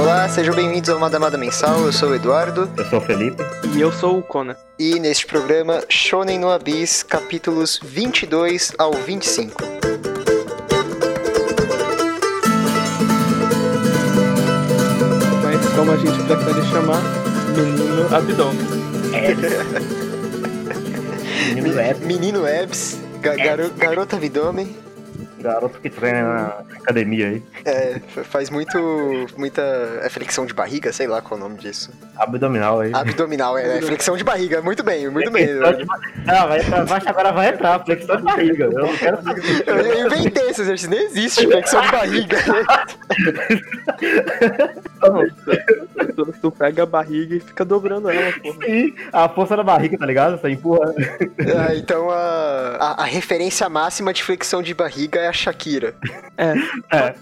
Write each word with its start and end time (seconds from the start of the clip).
Olá, 0.00 0.28
sejam 0.28 0.54
bem-vindos 0.54 0.88
ao 0.90 0.98
Madamada 0.98 1.36
Mensal. 1.38 1.80
Eu 1.84 1.92
sou 1.92 2.10
o 2.10 2.14
Eduardo 2.14 2.70
Eu 2.76 2.84
sou 2.86 2.98
o 2.98 3.02
Felipe. 3.02 3.42
E 3.74 3.80
eu 3.80 3.92
sou 3.92 4.18
o 4.18 4.22
Conan. 4.22 4.56
e 4.78 4.98
neste 5.00 5.26
programa 5.26 5.82
Shonen 5.88 6.38
no 6.38 6.50
Abyss, 6.50 7.02
capítulos 7.02 7.78
22 7.82 8.72
ao 8.78 8.92
25. 8.92 9.62
Mas 15.44 15.68
como 15.74 15.92
a 15.92 15.96
gente 15.96 16.22
prefere 16.24 16.62
chamar, 16.68 17.02
menino 17.56 18.14
abdômen. 18.14 18.66
Menino 21.54 21.78
é 21.80 21.94
Menino 22.04 22.46
Ebs, 22.46 22.98
garo- 23.20 23.70
garota 23.76 24.16
abdômen, 24.16 24.76
garoto 25.40 25.80
que 25.80 25.88
treina 25.90 26.22
na 26.22 26.64
academia 26.88 27.28
aí. 27.28 27.42
é, 27.64 28.00
fa- 28.08 28.24
faz 28.24 28.50
muito, 28.50 28.78
muita 29.36 29.62
é 30.02 30.08
flexão 30.08 30.46
de 30.46 30.54
barriga, 30.54 30.92
sei 30.92 31.06
lá 31.06 31.20
qual 31.20 31.38
é 31.38 31.44
o 31.44 31.48
nome 31.48 31.60
disso. 31.60 31.90
Abdominal 32.16 32.80
aí. 32.80 32.92
Abdominal, 32.94 33.58
é, 33.58 33.78
é 33.78 33.82
flexão 33.82 34.16
de 34.16 34.24
barriga, 34.24 34.62
muito 34.62 34.82
bem, 34.82 35.08
muito 35.10 35.30
bem. 35.30 35.46
De 35.46 35.54
Não, 35.54 36.48
vai 36.48 36.60
entrar 36.60 37.10
agora 37.10 37.32
vai 37.32 37.48
entrar. 37.50 37.84
Flexão 37.84 38.16
de 38.16 38.22
barriga. 38.22 38.64
Eu 38.64 38.72
não 38.72 38.96
quero 38.96 39.18
eu 39.66 40.06
inventei 40.06 40.48
esse 40.50 40.62
exercício, 40.62 40.90
nem 40.90 41.04
existe 41.04 41.46
flexão 41.46 41.80
de 41.82 41.90
barriga. 41.90 42.36
Tu, 46.14 46.32
tu 46.40 46.50
pega 46.50 46.82
a 46.82 46.86
barriga 46.86 47.36
e 47.36 47.40
fica 47.40 47.64
dobrando 47.64 48.10
ela, 48.10 48.32
porra. 48.40 48.66
Sim, 48.66 48.94
a 49.12 49.28
força 49.28 49.56
da 49.56 49.62
barriga, 49.62 49.96
tá 49.98 50.06
ligado? 50.06 50.38
Você 50.38 50.50
empurra. 50.50 50.94
Ah, 51.56 51.74
então 51.74 52.10
a, 52.10 52.76
a, 52.76 53.02
a 53.02 53.04
referência 53.04 53.68
máxima 53.68 54.12
de 54.12 54.22
flexão 54.22 54.62
de 54.62 54.74
barriga 54.74 55.20
é 55.20 55.28
a 55.28 55.32
Shakira. 55.32 55.94
É. 56.36 56.54
É. 56.96 57.14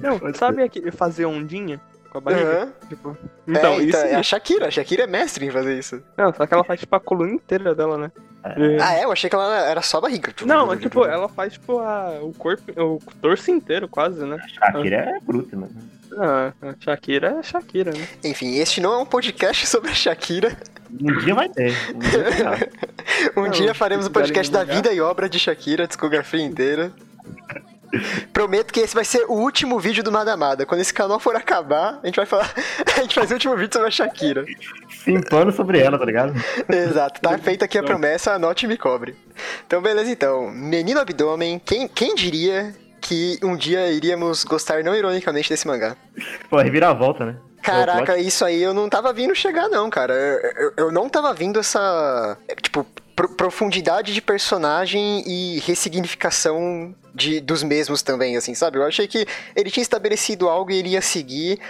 Não, 0.00 0.18
Pode 0.18 0.36
sabe 0.36 0.62
aquele 0.62 0.90
fazer 0.90 1.26
ondinha 1.26 1.80
com 2.10 2.18
a 2.18 2.20
barriga? 2.20 2.62
Aham. 2.62 2.72
Tipo, 2.88 3.16
então, 3.46 3.74
é, 3.74 3.82
isso. 3.82 3.96
é 3.96 4.14
a 4.14 4.22
Shakira, 4.22 4.68
a 4.68 4.70
Shakira 4.70 5.04
é 5.04 5.06
mestre 5.06 5.46
em 5.46 5.50
fazer 5.50 5.78
isso. 5.78 6.02
Não, 6.16 6.32
só 6.34 6.46
que 6.46 6.52
ela 6.54 6.64
faz 6.64 6.80
tipo 6.80 6.94
a 6.94 7.00
coluna 7.00 7.32
inteira 7.32 7.74
dela, 7.74 7.96
né? 7.96 8.12
É. 8.44 8.76
Ah, 8.80 8.94
é? 8.94 9.04
Eu 9.04 9.12
achei 9.12 9.30
que 9.30 9.36
ela 9.36 9.68
era 9.68 9.80
só 9.82 9.98
a 9.98 10.02
barriga. 10.02 10.34
Não, 10.44 10.66
mas 10.66 10.80
tipo, 10.80 11.04
ela 11.04 11.28
faz 11.28 11.52
tipo 11.54 11.78
a, 11.78 12.18
o 12.20 12.32
corpo, 12.32 12.64
o 12.76 12.98
torso 13.20 13.50
inteiro 13.50 13.88
quase, 13.88 14.24
né? 14.24 14.36
Shakira 14.48 14.96
é 14.96 15.20
bruta, 15.20 15.56
mano. 15.56 15.72
Ah, 16.18 16.52
a 16.60 16.74
Shakira 16.78 17.38
é 17.38 17.42
Shakira, 17.42 17.92
né? 17.92 18.06
Enfim, 18.24 18.56
este 18.56 18.80
não 18.80 18.92
é 18.92 18.98
um 18.98 19.06
podcast 19.06 19.66
sobre 19.66 19.90
a 19.90 19.94
Shakira. 19.94 20.56
Um 20.90 21.18
dia 21.18 21.34
vai 21.34 21.48
ter. 21.48 21.74
Um 21.94 21.98
dia 21.98 22.22
vai 22.22 22.58
ter. 22.58 22.72
Um 23.36 23.42
Não, 23.42 23.50
dia 23.50 23.74
faremos 23.74 24.06
o 24.06 24.10
podcast 24.10 24.50
da 24.50 24.64
vida 24.64 24.92
e 24.92 25.00
obra 25.00 25.28
de 25.28 25.38
Shakira, 25.38 25.84
a 25.84 25.86
discografia 25.86 26.42
inteira. 26.42 26.92
Prometo 28.32 28.72
que 28.72 28.80
esse 28.80 28.94
vai 28.94 29.04
ser 29.04 29.24
o 29.28 29.34
último 29.34 29.78
vídeo 29.78 30.02
do 30.02 30.10
Madamada. 30.10 30.64
Quando 30.64 30.80
esse 30.80 30.94
canal 30.94 31.20
for 31.20 31.36
acabar, 31.36 32.00
a 32.02 32.06
gente 32.06 32.16
vai 32.16 32.24
falar. 32.24 32.52
a 32.96 33.00
gente 33.00 33.14
faz 33.14 33.30
o 33.30 33.34
último 33.34 33.56
vídeo 33.56 33.72
sobre 33.72 33.88
a 33.88 33.90
Shakira. 33.90 34.46
Simpando 34.88 35.52
sobre 35.52 35.78
ela, 35.78 35.98
tá 35.98 36.04
ligado? 36.04 36.32
Exato, 36.68 37.20
tá 37.20 37.36
feita 37.38 37.66
aqui 37.66 37.76
a 37.76 37.82
promessa, 37.82 38.32
anote 38.32 38.64
e 38.64 38.68
me 38.68 38.78
cobre. 38.78 39.14
Então, 39.66 39.82
beleza, 39.82 40.10
então. 40.10 40.50
Menino 40.50 41.00
Abdômen, 41.00 41.58
quem, 41.58 41.86
quem 41.86 42.14
diria 42.14 42.74
que 43.02 43.38
um 43.42 43.56
dia 43.56 43.90
iríamos 43.90 44.44
gostar 44.44 44.82
não 44.82 44.94
ironicamente 44.96 45.48
desse 45.50 45.66
mangá? 45.66 45.96
Pô, 46.48 46.56
reviravolta, 46.58 47.26
né? 47.26 47.36
Caraca, 47.60 48.16
isso 48.18 48.44
aí 48.44 48.60
eu 48.62 48.72
não 48.74 48.88
tava 48.88 49.12
vindo 49.12 49.34
chegar, 49.34 49.68
não, 49.68 49.88
cara. 49.90 50.14
Eu, 50.14 50.72
eu- 50.76 50.92
não 50.92 51.08
tava 51.08 51.32
vindo 51.34 51.60
essa. 51.60 52.36
é, 52.48 52.54
Tipo, 52.56 52.84
pro- 53.14 53.28
profundidade 53.36 54.12
de 54.12 54.20
personagem 54.20 55.22
e 55.26 55.60
ressignificação 55.60 56.94
de, 57.14 57.40
dos 57.40 57.62
mesmos 57.62 58.02
também, 58.02 58.36
assim, 58.36 58.54
sabe? 58.54 58.78
Eu 58.78 58.84
achei 58.84 59.06
que 59.06 59.26
ele 59.54 59.70
tinha 59.70 59.82
estabelecido 59.82 60.48
algo 60.48 60.70
e 60.70 60.76
ele 60.76 60.88
ia 60.90 61.02
seguir. 61.02 61.60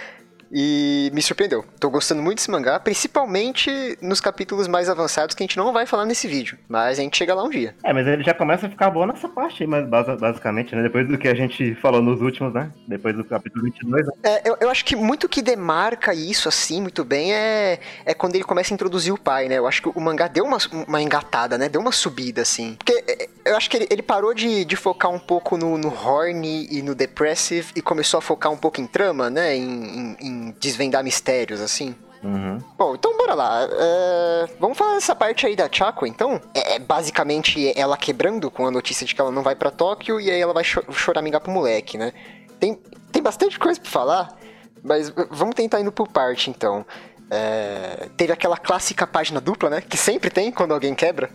E 0.53 1.09
me 1.13 1.21
surpreendeu. 1.21 1.65
Tô 1.79 1.89
gostando 1.89 2.21
muito 2.21 2.37
desse 2.37 2.51
mangá, 2.51 2.79
principalmente 2.79 3.97
nos 3.99 4.21
capítulos 4.21 4.67
mais 4.67 4.87
avançados 4.87 5.33
que 5.35 5.41
a 5.41 5.45
gente 5.45 5.57
não 5.57 5.73
vai 5.73 5.87
falar 5.87 6.05
nesse 6.05 6.27
vídeo. 6.27 6.59
Mas 6.69 6.99
a 6.99 7.01
gente 7.01 7.17
chega 7.17 7.33
lá 7.33 7.43
um 7.43 7.49
dia. 7.49 7.73
É, 7.83 7.91
mas 7.91 8.05
ele 8.05 8.23
já 8.23 8.35
começa 8.35 8.67
a 8.67 8.69
ficar 8.69 8.91
bom 8.91 9.07
nessa 9.07 9.27
parte 9.27 9.63
aí, 9.63 9.67
mas 9.67 9.87
basicamente, 9.87 10.75
né? 10.75 10.83
Depois 10.83 11.07
do 11.07 11.17
que 11.17 11.27
a 11.27 11.33
gente 11.33 11.73
falou 11.75 12.01
nos 12.01 12.21
últimos, 12.21 12.53
né? 12.53 12.71
Depois 12.87 13.15
do 13.15 13.25
capítulo 13.25 13.63
22, 13.65 14.05
né? 14.05 14.13
É, 14.21 14.49
eu, 14.49 14.57
eu 14.61 14.69
acho 14.69 14.85
que 14.85 14.95
muito 14.95 15.27
que 15.27 15.41
demarca 15.41 16.13
isso, 16.13 16.47
assim, 16.47 16.81
muito 16.81 17.03
bem, 17.03 17.33
é, 17.33 17.79
é 18.05 18.13
quando 18.13 18.35
ele 18.35 18.43
começa 18.43 18.73
a 18.73 18.75
introduzir 18.75 19.11
o 19.11 19.17
pai, 19.17 19.47
né? 19.47 19.57
Eu 19.57 19.65
acho 19.65 19.81
que 19.81 19.89
o 19.89 19.99
mangá 19.99 20.27
deu 20.27 20.45
uma, 20.45 20.57
uma 20.87 21.01
engatada, 21.01 21.57
né? 21.57 21.67
Deu 21.67 21.81
uma 21.81 21.91
subida, 21.91 22.43
assim. 22.43 22.75
Porque 22.75 23.03
é, 23.07 23.29
eu 23.45 23.55
acho 23.57 23.69
que 23.69 23.77
ele, 23.77 23.87
ele 23.89 24.01
parou 24.01 24.33
de, 24.33 24.63
de 24.65 24.75
focar 24.75 25.11
um 25.11 25.19
pouco 25.19 25.57
no, 25.57 25.77
no 25.77 25.89
horny 25.89 26.67
e 26.71 26.81
no 26.81 26.93
depressive 26.95 27.71
e 27.75 27.81
começou 27.81 28.17
a 28.17 28.21
focar 28.21 28.51
um 28.51 28.57
pouco 28.57 28.79
em 28.81 28.87
trama, 28.87 29.29
né? 29.29 29.55
Em, 29.55 29.63
em- 29.63 30.17
em 30.21 30.55
desvendar 30.59 31.03
mistérios, 31.03 31.59
assim. 31.61 31.95
Uhum. 32.23 32.57
Bom, 32.77 32.95
então 32.95 33.17
bora 33.17 33.33
lá. 33.33 33.67
É, 33.69 34.49
vamos 34.59 34.77
falar 34.77 34.93
dessa 34.93 35.13
parte 35.13 35.45
aí 35.45 35.55
da 35.57 35.67
Chaco, 35.71 36.05
então? 36.07 36.39
É 36.53 36.75
é 36.75 36.79
basicamente 36.79 37.71
ela 37.77 37.97
quebrando 37.97 38.49
com 38.49 38.65
a 38.65 38.71
notícia 38.71 39.05
de 39.05 39.13
que 39.13 39.19
ela 39.19 39.31
não 39.31 39.43
vai 39.43 39.55
pra 39.55 39.69
Tóquio 39.69 40.21
e 40.21 40.31
aí 40.31 40.39
ela 40.39 40.53
vai 40.53 40.63
cho 40.63 40.81
choramingar 40.91 41.41
pro 41.41 41.51
moleque, 41.51 41.97
né? 41.97 42.13
Tem, 42.59 42.79
tem 43.11 43.21
bastante 43.21 43.59
coisa 43.59 43.77
pra 43.79 43.91
falar, 43.91 44.37
mas 44.81 45.11
vamos 45.29 45.53
tentar 45.53 45.81
indo 45.81 45.91
por 45.91 46.07
parte, 46.07 46.49
então. 46.49 46.85
É, 47.29 48.09
teve 48.15 48.31
aquela 48.31 48.57
clássica 48.57 49.07
página 49.07 49.41
dupla, 49.41 49.69
né? 49.69 49.81
Que 49.81 49.97
sempre 49.97 50.29
tem 50.29 50.51
quando 50.51 50.73
alguém 50.73 50.93
quebra. 50.93 51.29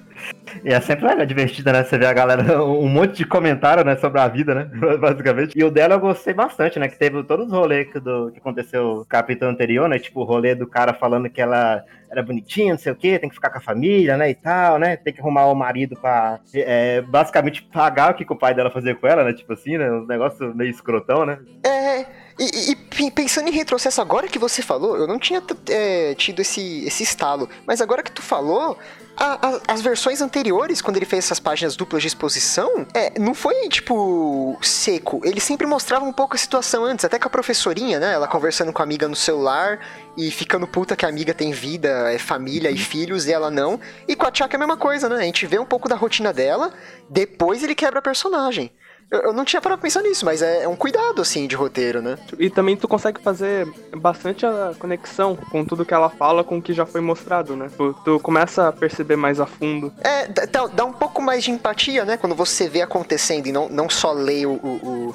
E 0.65 0.73
é 0.73 0.81
sempre 0.81 1.07
legal, 1.07 1.27
divertida, 1.27 1.73
né? 1.73 1.85
Você 1.85 1.99
vê 1.99 2.07
a 2.07 2.13
galera, 2.13 2.63
um 2.65 2.89
monte 2.89 3.17
de 3.17 3.25
comentário, 3.25 3.85
né, 3.85 3.97
sobre 3.97 4.21
a 4.21 4.29
vida, 4.29 4.55
né? 4.55 4.71
Basicamente. 4.99 5.59
E 5.59 5.65
o 5.65 5.71
dela 5.71 5.95
eu 5.95 6.01
gostei 6.01 6.35
bastante, 6.35 6.79
né? 6.79 6.89
Que 6.89 6.99
teve 6.99 7.23
todos 7.25 7.47
os 7.47 7.53
rolês 7.53 7.91
que, 7.91 8.01
do, 8.01 8.31
que 8.33 8.39
aconteceu 8.39 8.97
no 8.97 9.05
capítulo 9.05 9.51
anterior, 9.51 9.89
né? 9.89 9.99
Tipo, 9.99 10.21
o 10.21 10.25
rolê 10.25 10.55
do 10.55 10.67
cara 10.67 10.93
falando 10.95 11.29
que 11.31 11.41
ela 11.41 11.83
era 12.11 12.23
bonitinha, 12.23 12.73
não 12.73 12.79
sei 12.79 12.91
o 12.93 12.97
quê, 12.97 13.19
tem 13.19 13.29
que 13.29 13.35
ficar 13.35 13.51
com 13.51 13.59
a 13.59 13.61
família, 13.63 14.17
né? 14.17 14.31
E 14.31 14.35
tal, 14.35 14.79
né? 14.79 14.97
Tem 14.97 15.13
que 15.13 15.21
arrumar 15.21 15.47
o 15.47 15.55
marido 15.55 15.95
pra 16.01 16.41
é, 16.55 17.03
basicamente 17.03 17.63
pagar 17.63 18.13
o 18.13 18.15
que, 18.15 18.25
que 18.25 18.33
o 18.33 18.37
pai 18.37 18.55
dela 18.55 18.71
fazia 18.71 18.95
com 18.95 19.07
ela, 19.07 19.25
né? 19.25 19.33
Tipo 19.33 19.53
assim, 19.53 19.77
né? 19.77 19.91
Um 19.91 20.07
negócio 20.07 20.55
meio 20.55 20.71
escrotão, 20.71 21.27
né? 21.27 21.39
É, 21.65 22.01
e, 22.39 22.71
e- 22.73 22.77
pe- 22.77 23.11
pensando 23.11 23.49
em 23.49 23.53
retrocesso, 23.53 24.01
agora 24.01 24.27
que 24.29 24.39
você 24.39 24.63
falou, 24.63 24.97
eu 24.97 25.07
não 25.07 25.19
tinha 25.19 25.43
é, 25.69 26.15
tido 26.15 26.41
esse, 26.41 26.87
esse 26.87 27.03
estalo, 27.03 27.49
mas 27.67 27.81
agora 27.81 28.03
que 28.03 28.13
tu 28.13 28.23
falou, 28.23 28.79
a- 29.19 29.49
a- 29.49 29.61
as 29.69 29.81
versões 29.81 30.21
anteriores, 30.21 30.81
quando 30.81 30.97
ele 30.97 31.07
fez 31.07 31.25
essas 31.25 31.41
páginas 31.41 31.77
duplas 31.77 32.03
de 32.03 32.09
exposição, 32.09 32.87
é, 32.95 33.19
não 33.19 33.35
foi, 33.35 33.69
tipo, 33.69 34.57
seco. 34.63 35.21
Ele 35.25 35.41
sempre 35.41 35.67
mostrava 35.67 36.05
um 36.05 36.13
pouco 36.13 36.35
a 36.37 36.39
situação 36.39 36.85
antes, 36.85 37.05
até 37.05 37.19
com 37.19 37.27
a 37.27 37.31
professorinha, 37.31 37.99
né? 37.99 38.13
Ela 38.15 38.29
conversando 38.29 38.73
com 38.73 38.81
a 38.81 38.85
amiga 38.85 39.09
no 39.09 39.17
celular 39.17 39.81
e 40.17 40.31
ficando 40.31 40.67
puta 40.67 40.95
que 40.97 41.05
a 41.05 41.09
amiga 41.09 41.35
tem 41.35 41.51
vida, 41.53 42.13
é 42.13 42.19
família 42.19 42.71
e 42.71 42.79
filhos 42.79 43.27
e 43.27 43.33
ela 43.33 43.51
não. 43.51 43.81
E 44.07 44.15
com 44.15 44.27
a 44.27 44.31
Chaka 44.33 44.55
é 44.55 44.57
a 44.57 44.61
mesma 44.61 44.77
coisa, 44.77 45.09
né? 45.09 45.17
A 45.17 45.23
gente 45.23 45.47
vê 45.47 45.59
um 45.59 45.67
pouco 45.67 45.89
da 45.89 45.97
rotina 45.97 46.33
dela, 46.33 46.73
depois 47.11 47.63
ele 47.63 47.75
quebra 47.75 47.99
a 47.99 48.03
personagem. 48.03 48.71
Eu, 49.11 49.21
eu 49.21 49.33
não 49.33 49.45
tinha 49.45 49.61
parado 49.61 49.81
pra 49.81 49.87
pensar 49.89 50.03
nisso, 50.03 50.25
mas 50.25 50.43
é, 50.43 50.65
é 50.65 50.69
um 50.69 50.77
cuidado, 50.77 51.23
assim, 51.23 51.47
de 51.47 51.57
roteiro, 51.57 52.03
né? 52.03 52.19
E 52.39 52.51
também 52.51 52.77
tu 52.77 52.87
consegue 52.87 53.21
fazer 53.23 53.67
bastante 53.97 54.45
a 54.45 54.73
conexão 54.79 55.35
com 55.35 55.65
tudo 55.65 55.85
que 55.85 55.95
ela 55.95 56.11
fala 56.11 56.45
com 56.45 56.59
o 56.59 56.63
que 56.63 56.73
já 56.75 56.85
foi 56.85 57.01
mostrado, 57.01 57.57
né? 57.57 57.71
Tu, 57.77 57.95
tu 58.05 58.21
começa 58.21 58.69
a 58.69 58.73
perceber 58.73 59.17
mais 59.17 59.41
a 59.41 59.47
fundo. 59.47 59.93
É, 60.03 60.29
dá- 60.29 60.45
dá, 60.45 60.67
dá 60.67 60.85
um 60.85 60.93
pouco 60.93 61.23
mais 61.23 61.43
de 61.43 61.51
empatia, 61.51 62.05
né? 62.05 62.17
Quando 62.19 62.35
você 62.35 62.69
vê 62.69 62.83
acontecendo 62.83 63.47
e 63.47 63.53
não, 63.53 63.69
não 63.69 63.89
só 63.89 64.13
lê 64.13 64.45
o, 64.45 64.53
o- 64.53 65.15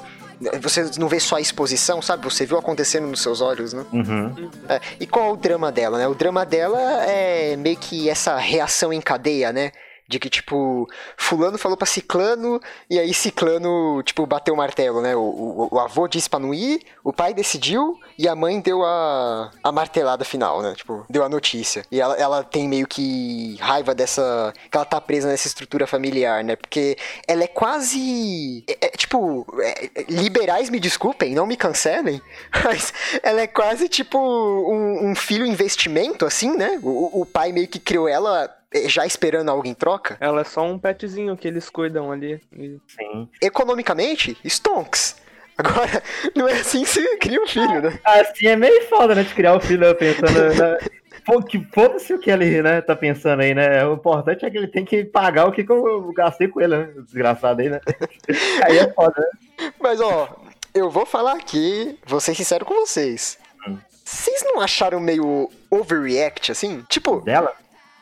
Você 0.60 0.90
não 0.98 1.06
vê 1.08 1.20
só 1.20 1.36
a 1.36 1.40
exposição, 1.40 2.02
sabe? 2.02 2.24
Você 2.24 2.44
viu 2.44 2.58
acontecendo 2.58 3.06
nos 3.06 3.22
seus 3.22 3.40
olhos, 3.40 3.72
né? 3.72 3.84
Uhum. 3.92 4.50
É, 4.68 4.80
e 4.98 5.06
qual 5.06 5.26
é 5.26 5.32
o 5.32 5.36
drama 5.36 5.70
dela, 5.70 5.96
né? 5.98 6.08
O 6.08 6.14
drama 6.16 6.44
dela 6.44 6.80
é 7.04 7.54
meio 7.56 7.76
que 7.76 8.10
essa 8.10 8.36
reação 8.36 8.92
em 8.92 9.00
cadeia, 9.00 9.52
né? 9.52 9.70
De 10.06 10.18
que, 10.18 10.28
tipo, 10.28 10.86
fulano 11.16 11.56
falou 11.56 11.76
pra 11.76 11.86
ciclano, 11.86 12.60
e 12.90 12.98
aí 12.98 13.14
ciclano, 13.14 14.02
tipo, 14.02 14.26
bateu 14.26 14.52
o 14.52 14.56
martelo, 14.56 15.00
né? 15.00 15.16
O, 15.16 15.20
o, 15.20 15.68
o 15.72 15.78
avô 15.78 16.06
disse 16.06 16.28
pra 16.28 16.38
não 16.38 16.52
ir, 16.52 16.82
o 17.02 17.12
pai 17.12 17.32
decidiu, 17.32 17.98
e 18.18 18.28
a 18.28 18.34
mãe 18.34 18.60
deu 18.60 18.84
a, 18.84 19.50
a 19.62 19.72
martelada 19.72 20.24
final, 20.24 20.60
né? 20.60 20.74
Tipo, 20.74 21.06
deu 21.08 21.24
a 21.24 21.28
notícia. 21.28 21.84
E 21.90 22.00
ela, 22.00 22.14
ela 22.16 22.44
tem 22.44 22.68
meio 22.68 22.86
que 22.86 23.56
raiva 23.60 23.94
dessa... 23.94 24.52
que 24.70 24.76
ela 24.76 24.84
tá 24.84 25.00
presa 25.00 25.28
nessa 25.28 25.48
estrutura 25.48 25.86
familiar, 25.86 26.44
né? 26.44 26.54
Porque 26.54 26.98
ela 27.26 27.44
é 27.44 27.48
quase... 27.48 28.62
É, 28.68 28.86
é, 28.86 28.88
tipo, 28.90 29.46
é, 29.60 30.04
liberais 30.08 30.68
me 30.68 30.78
desculpem, 30.78 31.34
não 31.34 31.46
me 31.46 31.56
cancelem, 31.56 32.20
mas 32.64 32.92
ela 33.22 33.40
é 33.40 33.46
quase, 33.46 33.88
tipo, 33.88 34.18
um, 34.18 35.10
um 35.10 35.14
filho 35.14 35.46
investimento, 35.46 36.26
assim, 36.26 36.56
né? 36.56 36.78
O, 36.82 37.22
o 37.22 37.26
pai 37.26 37.52
meio 37.52 37.68
que 37.68 37.78
criou 37.78 38.08
ela 38.08 38.54
já 38.86 39.06
esperando 39.06 39.50
algo 39.50 39.66
em 39.66 39.74
troca. 39.74 40.16
Ela 40.20 40.40
é 40.42 40.44
só 40.44 40.64
um 40.64 40.78
petzinho 40.78 41.36
que 41.36 41.48
eles 41.48 41.68
cuidam 41.70 42.10
ali. 42.10 42.40
Sim. 42.52 43.28
Economicamente, 43.40 44.36
stonks. 44.44 45.16
Agora, 45.56 46.02
não 46.34 46.48
é 46.48 46.54
assim 46.54 46.82
que 46.82 46.90
você 46.90 47.16
cria 47.16 47.40
um 47.40 47.46
filho, 47.46 47.80
né? 47.80 47.98
Assim 48.04 48.48
é 48.48 48.56
meio 48.56 48.82
foda, 48.88 49.14
né? 49.14 49.22
De 49.22 49.34
criar 49.34 49.54
o 49.54 49.60
filho 49.60 49.94
pensando. 49.94 50.32
né? 50.32 50.78
Pô, 51.24 51.40
que 51.40 51.64
foda-se 51.72 52.12
o 52.12 52.18
que 52.18 52.30
ele 52.30 52.60
né, 52.60 52.82
tá 52.82 52.94
pensando 52.94 53.40
aí, 53.40 53.54
né? 53.54 53.86
O 53.86 53.94
importante 53.94 54.44
é 54.44 54.50
que 54.50 54.58
ele 54.58 54.68
tem 54.68 54.84
que 54.84 55.04
pagar 55.04 55.46
o 55.46 55.52
que, 55.52 55.64
que 55.64 55.72
eu 55.72 56.12
gastei 56.12 56.48
com 56.48 56.60
ele, 56.60 56.76
né? 56.76 56.92
Desgraçado 57.02 57.62
aí, 57.62 57.70
né? 57.70 57.80
Aí 58.62 58.78
é 58.78 58.92
foda, 58.92 59.14
né? 59.16 59.72
Mas, 59.80 60.00
ó, 60.00 60.36
eu 60.74 60.90
vou 60.90 61.06
falar 61.06 61.32
aqui, 61.32 61.98
vou 62.04 62.20
ser 62.20 62.34
sincero 62.34 62.66
com 62.66 62.74
vocês. 62.74 63.38
Hum. 63.66 63.78
Vocês 64.04 64.42
não 64.44 64.60
acharam 64.60 65.00
meio 65.00 65.50
overreact, 65.70 66.52
assim? 66.52 66.84
Tipo, 66.90 67.22
Dela? 67.22 67.54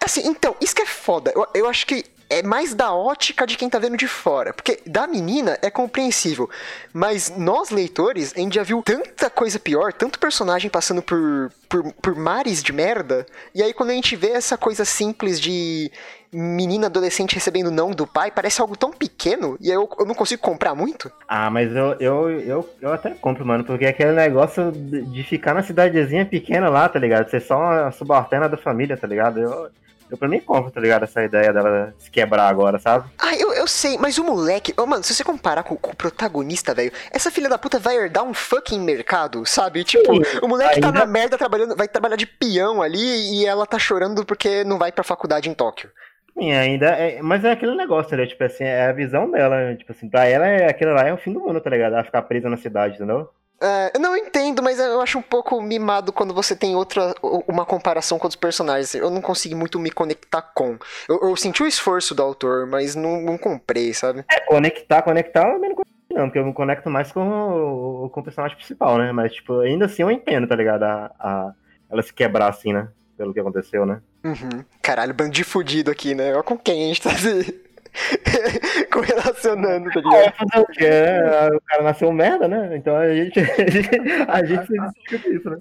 Assim, 0.04 0.26
então, 0.26 0.54
isso 0.60 0.74
que 0.74 0.82
é 0.82 0.86
foda. 0.86 1.32
Eu, 1.34 1.46
eu 1.54 1.68
acho 1.68 1.86
que 1.86 2.04
é 2.32 2.42
mais 2.42 2.72
da 2.72 2.94
ótica 2.94 3.46
de 3.46 3.58
quem 3.58 3.68
tá 3.68 3.78
vendo 3.78 3.96
de 3.96 4.08
fora. 4.08 4.54
Porque 4.54 4.80
da 4.86 5.06
menina 5.06 5.58
é 5.60 5.70
compreensível. 5.70 6.48
Mas 6.92 7.30
nós, 7.36 7.68
leitores, 7.68 8.32
a 8.34 8.40
gente 8.40 8.54
já 8.54 8.62
viu 8.62 8.82
tanta 8.82 9.28
coisa 9.28 9.58
pior, 9.58 9.92
tanto 9.92 10.18
personagem 10.18 10.70
passando 10.70 11.02
por, 11.02 11.52
por, 11.68 11.92
por 11.92 12.16
mares 12.16 12.62
de 12.62 12.72
merda. 12.72 13.26
E 13.54 13.62
aí 13.62 13.74
quando 13.74 13.90
a 13.90 13.94
gente 13.94 14.16
vê 14.16 14.30
essa 14.30 14.56
coisa 14.56 14.84
simples 14.86 15.38
de 15.38 15.92
menina 16.32 16.86
adolescente 16.86 17.34
recebendo 17.34 17.70
não 17.70 17.90
do 17.90 18.06
pai, 18.06 18.30
parece 18.30 18.62
algo 18.62 18.74
tão 18.74 18.90
pequeno. 18.90 19.58
E 19.60 19.68
aí 19.68 19.76
eu, 19.76 19.86
eu 20.00 20.06
não 20.06 20.14
consigo 20.14 20.40
comprar 20.40 20.74
muito. 20.74 21.12
Ah, 21.28 21.50
mas 21.50 21.76
eu, 21.76 21.96
eu, 22.00 22.30
eu, 22.40 22.70
eu 22.80 22.92
até 22.94 23.10
compro, 23.10 23.44
mano, 23.44 23.62
porque 23.62 23.84
aquele 23.84 24.12
negócio 24.12 24.72
de 24.72 25.02
de 25.02 25.22
ficar 25.24 25.52
na 25.52 25.62
cidadezinha 25.62 26.24
pequena 26.24 26.70
lá, 26.70 26.88
tá 26.88 26.98
ligado? 26.98 27.28
Ser 27.28 27.42
só 27.42 27.58
uma 27.58 27.92
subalterna 27.92 28.48
da 28.48 28.56
família, 28.56 28.96
tá 28.96 29.06
ligado? 29.06 29.40
Eu, 29.40 29.70
eu 30.12 30.18
pra 30.18 30.28
mim 30.28 30.40
compro, 30.40 30.70
tá 30.70 30.80
ligado? 30.80 31.04
Essa 31.04 31.22
ideia 31.24 31.52
dela 31.52 31.94
se 31.98 32.10
quebrar 32.10 32.48
agora, 32.48 32.78
sabe? 32.78 33.08
Ah, 33.18 33.34
eu, 33.36 33.52
eu 33.52 33.66
sei, 33.66 33.96
mas 33.98 34.18
o 34.18 34.24
moleque. 34.24 34.74
Ô, 34.76 34.86
mano, 34.86 35.02
se 35.02 35.14
você 35.14 35.24
comparar 35.24 35.62
com, 35.62 35.76
com 35.76 35.90
o 35.90 35.96
protagonista, 35.96 36.74
velho, 36.74 36.92
essa 37.10 37.30
filha 37.30 37.48
da 37.48 37.58
puta 37.58 37.78
vai 37.78 37.96
herdar 37.96 38.24
um 38.24 38.34
fucking 38.34 38.80
mercado, 38.80 39.44
sabe? 39.46 39.82
Tipo, 39.84 40.12
o 40.42 40.48
moleque 40.48 40.80
tá 40.80 40.88
ainda- 40.88 41.00
na 41.00 41.06
merda 41.06 41.36
trabalhando, 41.38 41.76
vai 41.76 41.88
trabalhar 41.88 42.16
de 42.16 42.26
peão 42.26 42.82
ali 42.82 43.00
e 43.40 43.46
ela 43.46 43.66
tá 43.66 43.78
chorando 43.78 44.24
porque 44.24 44.64
não 44.64 44.78
vai 44.78 44.92
pra 44.92 45.02
faculdade 45.04 45.48
em 45.48 45.54
Tóquio. 45.54 45.90
Sim, 46.38 46.50
ainda 46.52 46.86
é, 46.86 47.20
mas 47.20 47.44
é 47.44 47.52
aquele 47.52 47.74
negócio, 47.74 48.16
né? 48.16 48.24
Tipo 48.26 48.42
assim, 48.44 48.64
é 48.64 48.86
a 48.86 48.92
visão 48.92 49.30
dela, 49.30 49.54
né? 49.56 49.76
Tipo 49.76 49.92
assim, 49.92 50.08
pra 50.08 50.24
ela 50.26 50.46
é 50.46 50.68
aquilo 50.70 50.94
lá 50.94 51.06
é 51.06 51.12
o 51.12 51.18
fim 51.18 51.32
do 51.32 51.40
mundo, 51.40 51.60
tá 51.60 51.68
ligado? 51.68 51.92
Ela 51.92 52.04
ficar 52.04 52.22
presa 52.22 52.48
na 52.48 52.56
cidade, 52.56 52.94
entendeu? 52.94 53.28
É, 53.62 53.92
eu 53.94 54.00
não 54.00 54.16
entendo, 54.16 54.62
mas 54.62 54.78
eu 54.78 55.00
acho 55.00 55.18
um 55.18 55.22
pouco 55.22 55.60
mimado 55.62 56.12
quando 56.12 56.34
você 56.34 56.56
tem 56.56 56.74
outra, 56.74 57.14
uma 57.46 57.64
comparação 57.64 58.18
com 58.18 58.26
outros 58.26 58.38
personagens. 58.40 58.94
Eu 58.94 59.08
não 59.10 59.20
consegui 59.20 59.54
muito 59.54 59.78
me 59.78 59.90
conectar 59.90 60.42
com. 60.42 60.76
Eu, 61.08 61.20
eu 61.22 61.36
senti 61.36 61.62
o 61.62 61.66
esforço 61.66 62.14
do 62.14 62.22
autor, 62.22 62.66
mas 62.66 62.94
não, 62.94 63.20
não 63.20 63.38
comprei, 63.38 63.94
sabe? 63.94 64.24
É, 64.30 64.40
conectar, 64.40 65.02
conectar, 65.02 65.48
eu 65.48 65.58
não 65.58 65.74
não, 66.14 66.24
porque 66.26 66.38
eu 66.38 66.44
me 66.44 66.52
conecto 66.52 66.90
mais 66.90 67.10
com 67.10 67.20
o, 68.04 68.10
com 68.10 68.20
o 68.20 68.22
personagem 68.22 68.54
principal, 68.56 68.98
né? 68.98 69.12
Mas, 69.12 69.32
tipo, 69.32 69.60
ainda 69.60 69.86
assim 69.86 70.02
eu 70.02 70.10
entendo, 70.10 70.46
tá 70.46 70.54
ligado? 70.54 70.82
A, 70.82 71.10
a- 71.18 71.52
ela 71.90 72.02
se 72.02 72.12
quebrar 72.12 72.50
assim, 72.50 72.72
né? 72.72 72.88
Pelo 73.16 73.32
que 73.32 73.40
aconteceu, 73.40 73.86
né? 73.86 74.00
Uhum. 74.24 74.62
Caralho, 74.82 75.14
bando 75.14 75.30
de 75.30 75.42
fudido 75.42 75.90
aqui, 75.90 76.14
né? 76.14 76.32
Olha 76.34 76.42
com 76.42 76.58
quem 76.58 76.84
a 76.84 76.88
gente 76.88 77.00
tá 77.02 77.10
correlacionando, 78.90 79.90
tá 79.90 80.00
ligado? 80.00 80.34
É, 80.80 81.48
o 81.48 81.52
né? 81.52 81.58
Cara 81.66 81.82
nasceu 81.82 82.12
merda, 82.12 82.48
né? 82.48 82.76
Então 82.76 82.96
a 82.96 83.14
gente, 83.14 83.38
a 84.28 84.44
gente 84.44 84.66
se 84.66 85.18
com 85.22 85.30
isso, 85.30 85.50
né? 85.50 85.58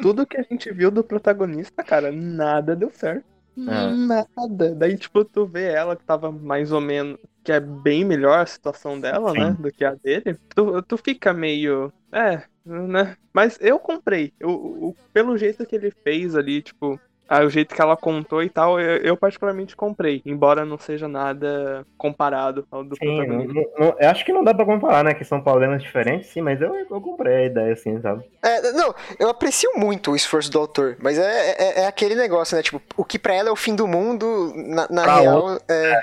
Tudo 0.00 0.26
que 0.26 0.38
a 0.38 0.42
gente 0.42 0.72
viu 0.72 0.90
do 0.90 1.04
protagonista, 1.04 1.82
cara, 1.84 2.10
nada 2.10 2.74
deu 2.74 2.90
certo. 2.90 3.24
É. 3.58 3.92
Nada. 3.92 4.74
Daí, 4.74 4.96
tipo, 4.96 5.24
tu 5.24 5.44
vê 5.44 5.64
ela 5.64 5.94
que 5.96 6.04
tava 6.04 6.32
mais 6.32 6.72
ou 6.72 6.80
menos. 6.80 7.18
Que 7.42 7.52
é 7.52 7.60
bem 7.60 8.04
melhor 8.04 8.38
a 8.38 8.46
situação 8.46 9.00
dela, 9.00 9.32
Sim. 9.32 9.38
né? 9.38 9.56
Do 9.58 9.72
que 9.72 9.84
a 9.84 9.94
dele. 9.94 10.36
Tu, 10.54 10.82
tu 10.82 10.96
fica 10.96 11.32
meio. 11.32 11.92
É, 12.12 12.42
né? 12.64 13.16
Mas 13.32 13.58
eu 13.60 13.78
comprei. 13.78 14.32
Eu, 14.38 14.50
o- 14.50 14.96
pelo 15.12 15.36
jeito 15.36 15.66
que 15.66 15.74
ele 15.74 15.90
fez 15.90 16.34
ali, 16.36 16.62
tipo. 16.62 16.98
Ah, 17.30 17.44
o 17.44 17.48
jeito 17.48 17.74
que 17.76 17.80
ela 17.80 17.96
contou 17.96 18.42
e 18.42 18.50
tal, 18.50 18.80
eu, 18.80 18.96
eu 18.96 19.16
particularmente 19.16 19.76
comprei. 19.76 20.20
Embora 20.26 20.64
não 20.64 20.76
seja 20.76 21.06
nada 21.06 21.86
comparado 21.96 22.66
ao 22.72 22.82
do 22.82 22.96
Sim, 22.96 23.06
não, 23.06 23.16
protagonista. 23.16 23.70
não- 23.78 23.94
eu 24.00 24.08
acho 24.10 24.24
que 24.24 24.32
não 24.32 24.42
dá 24.42 24.52
pra 24.52 24.64
comparar, 24.64 25.04
né? 25.04 25.14
Que 25.14 25.24
são 25.24 25.40
problemas 25.40 25.80
diferentes, 25.80 26.28
sim, 26.30 26.40
mas 26.40 26.60
eu, 26.60 26.74
eu 26.74 27.00
comprei 27.00 27.34
a 27.36 27.44
ideia, 27.46 27.72
assim, 27.72 28.00
sabe? 28.00 28.24
É, 28.42 28.72
não, 28.72 28.92
eu 29.18 29.28
aprecio 29.28 29.70
muito 29.76 30.10
o 30.10 30.16
esforço 30.16 30.50
do 30.50 30.58
autor, 30.58 30.96
mas 31.00 31.16
é, 31.18 31.50
é, 31.52 31.80
é 31.82 31.86
aquele 31.86 32.16
negócio, 32.16 32.56
né? 32.56 32.62
Tipo, 32.64 32.82
o 32.96 33.04
que 33.04 33.16
pra 33.18 33.32
ela 33.34 33.48
é 33.48 33.52
o 33.52 33.56
fim 33.56 33.76
do 33.76 33.86
mundo, 33.86 34.52
na, 34.56 34.88
na 34.90 35.02
Pra 35.04 35.20
real, 35.20 35.58
é. 35.70 36.00